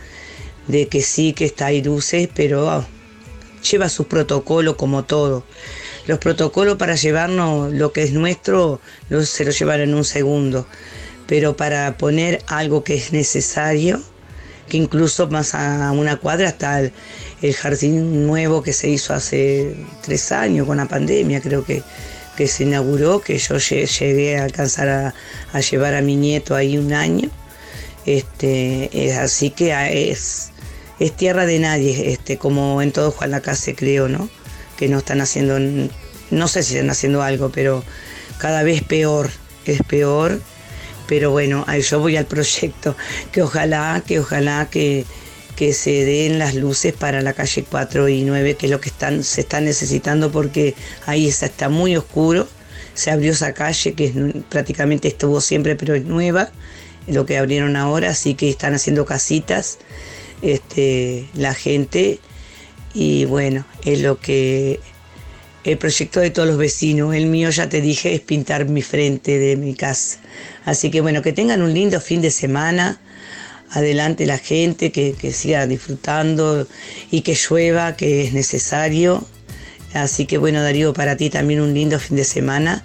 [0.68, 2.84] de que sí, que está ahí luces, pero
[3.70, 5.44] lleva sus protocolos como todo.
[6.06, 8.80] Los protocolos para llevarnos lo que es nuestro
[9.10, 10.66] lo- se lo llevan en un segundo,
[11.26, 14.00] pero para poner algo que es necesario,
[14.68, 16.92] que incluso más a una cuadra está el,
[17.54, 21.82] jardín nuevo que se hizo hace tres años con la pandemia, creo que,
[22.36, 25.14] que se inauguró, que yo lle- llegué a alcanzar a,
[25.52, 27.30] a llevar a mi nieto ahí un año.
[28.06, 29.72] Este, es así que
[30.10, 30.50] es,
[30.98, 34.28] es tierra de nadie, este, como en todo Juan Lacase creo, ¿no?
[34.76, 35.58] Que no están haciendo,
[36.30, 37.84] no sé si están haciendo algo, pero
[38.38, 39.30] cada vez peor,
[39.72, 40.40] es peor.
[41.06, 42.94] Pero bueno, yo voy al proyecto,
[43.32, 45.06] que ojalá, que ojalá que,
[45.56, 48.90] que se den las luces para la calle 4 y 9, que es lo que
[48.90, 50.74] están, se está necesitando porque
[51.06, 52.46] ahí está, muy oscuro.
[52.92, 54.12] Se abrió esa calle que es
[54.50, 56.50] prácticamente estuvo siempre, pero es nueva,
[57.06, 59.78] lo que abrieron ahora, así que están haciendo casitas
[60.42, 62.20] este, la gente
[62.94, 64.80] y bueno, es lo que
[65.64, 69.38] el proyecto de todos los vecinos, el mío ya te dije es pintar mi frente
[69.38, 70.18] de mi casa.
[70.64, 73.00] Así que bueno, que tengan un lindo fin de semana,
[73.70, 76.66] adelante la gente, que, que siga disfrutando
[77.10, 79.26] y que llueva, que es necesario.
[79.92, 82.84] Así que bueno, Darío, para ti también un lindo fin de semana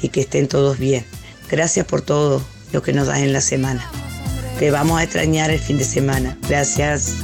[0.00, 1.04] y que estén todos bien.
[1.50, 2.42] Gracias por todo
[2.72, 3.90] lo que nos das en la semana.
[4.62, 6.38] Te vamos a extrañar el fin de semana.
[6.48, 7.16] Gracias.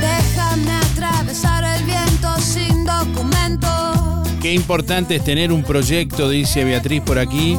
[0.00, 3.68] Déjame atravesar el viento sin documento.
[4.40, 7.58] Qué importante es tener un proyecto, dice Beatriz por aquí.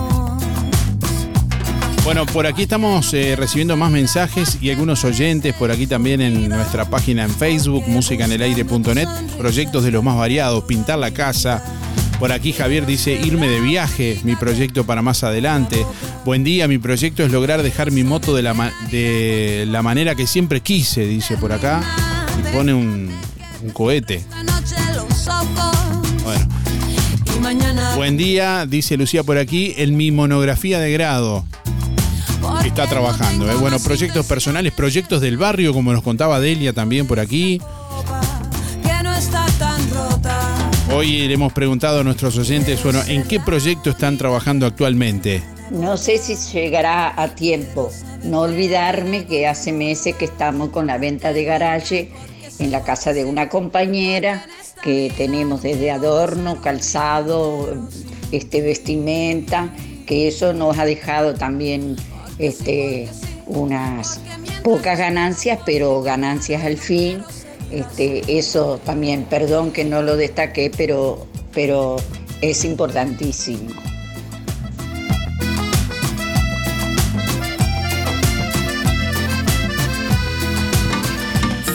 [2.04, 6.50] Bueno, por aquí estamos eh, recibiendo más mensajes y algunos oyentes por aquí también en
[6.50, 9.08] nuestra página en Facebook, musicanelaire.net,
[9.38, 11.64] proyectos de los más variados, pintar la casa.
[12.20, 15.86] Por aquí Javier dice irme de viaje, mi proyecto para más adelante.
[16.26, 20.26] Buen día, mi proyecto es lograr dejar mi moto de la, de la manera que
[20.26, 21.84] siempre quise, dice por acá.
[22.40, 23.12] Y pone un,
[23.72, 24.26] cohete.
[26.24, 26.48] Bueno.
[27.96, 31.46] Buen día, dice Lucía por aquí, en mi monografía de grado.
[32.66, 33.50] Está trabajando.
[33.50, 33.56] ¿eh?
[33.56, 37.62] Bueno, proyectos personales, proyectos del barrio, como nos contaba Delia también por aquí.
[40.90, 45.44] Hoy le hemos preguntado a nuestros oyentes, bueno, ¿en qué proyecto están trabajando actualmente?
[45.70, 47.92] No sé si llegará a tiempo.
[48.24, 52.12] No olvidarme que hace meses que estamos con la venta de garaje
[52.60, 54.46] en la casa de una compañera
[54.82, 57.76] que tenemos desde adorno, calzado,
[58.32, 59.74] este vestimenta,
[60.06, 61.98] que eso nos ha dejado también
[62.40, 63.10] este,
[63.46, 64.22] unas
[64.64, 67.22] pocas ganancias, pero ganancias al fin.
[67.72, 71.98] Este, eso también, perdón que no lo destaqué, pero, pero
[72.42, 73.72] es importantísimo.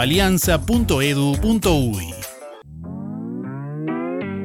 [0.00, 2.19] www.alianza.edu.uy.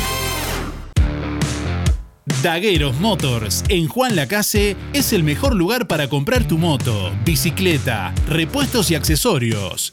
[2.42, 8.90] Dagueros Motors en Juan Lacase es el mejor lugar para comprar tu moto, bicicleta, repuestos
[8.90, 9.92] y accesorios.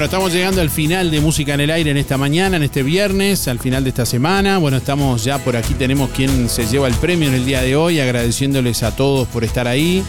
[0.00, 2.82] Bueno, estamos llegando al final de Música en el Aire en esta mañana, en este
[2.82, 4.56] viernes, al final de esta semana.
[4.56, 7.76] Bueno, estamos ya por aquí, tenemos quien se lleva el premio en el día de
[7.76, 10.02] hoy, agradeciéndoles a todos por estar ahí,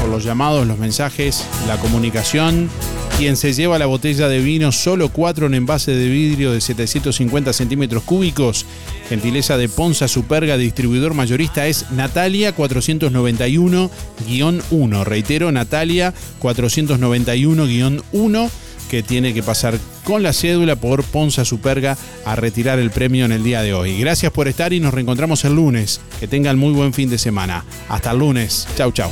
[0.00, 2.70] por los llamados, los mensajes, la comunicación.
[3.18, 7.52] Quien se lleva la botella de vino, solo cuatro en envase de vidrio de 750
[7.52, 8.66] centímetros cúbicos,
[9.08, 15.02] gentileza de Ponza Superga, distribuidor mayorista, es Natalia 491-1.
[15.02, 18.50] Reitero, Natalia 491-1
[18.88, 23.32] que tiene que pasar con la cédula por Ponza Superga a retirar el premio en
[23.32, 23.98] el día de hoy.
[23.98, 26.00] Gracias por estar y nos reencontramos el lunes.
[26.18, 27.64] Que tengan muy buen fin de semana.
[27.88, 28.66] Hasta el lunes.
[28.76, 29.10] Chau, chau.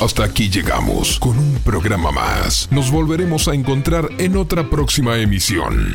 [0.00, 2.68] Hasta aquí llegamos con un programa más.
[2.72, 5.94] Nos volveremos a encontrar en otra próxima emisión.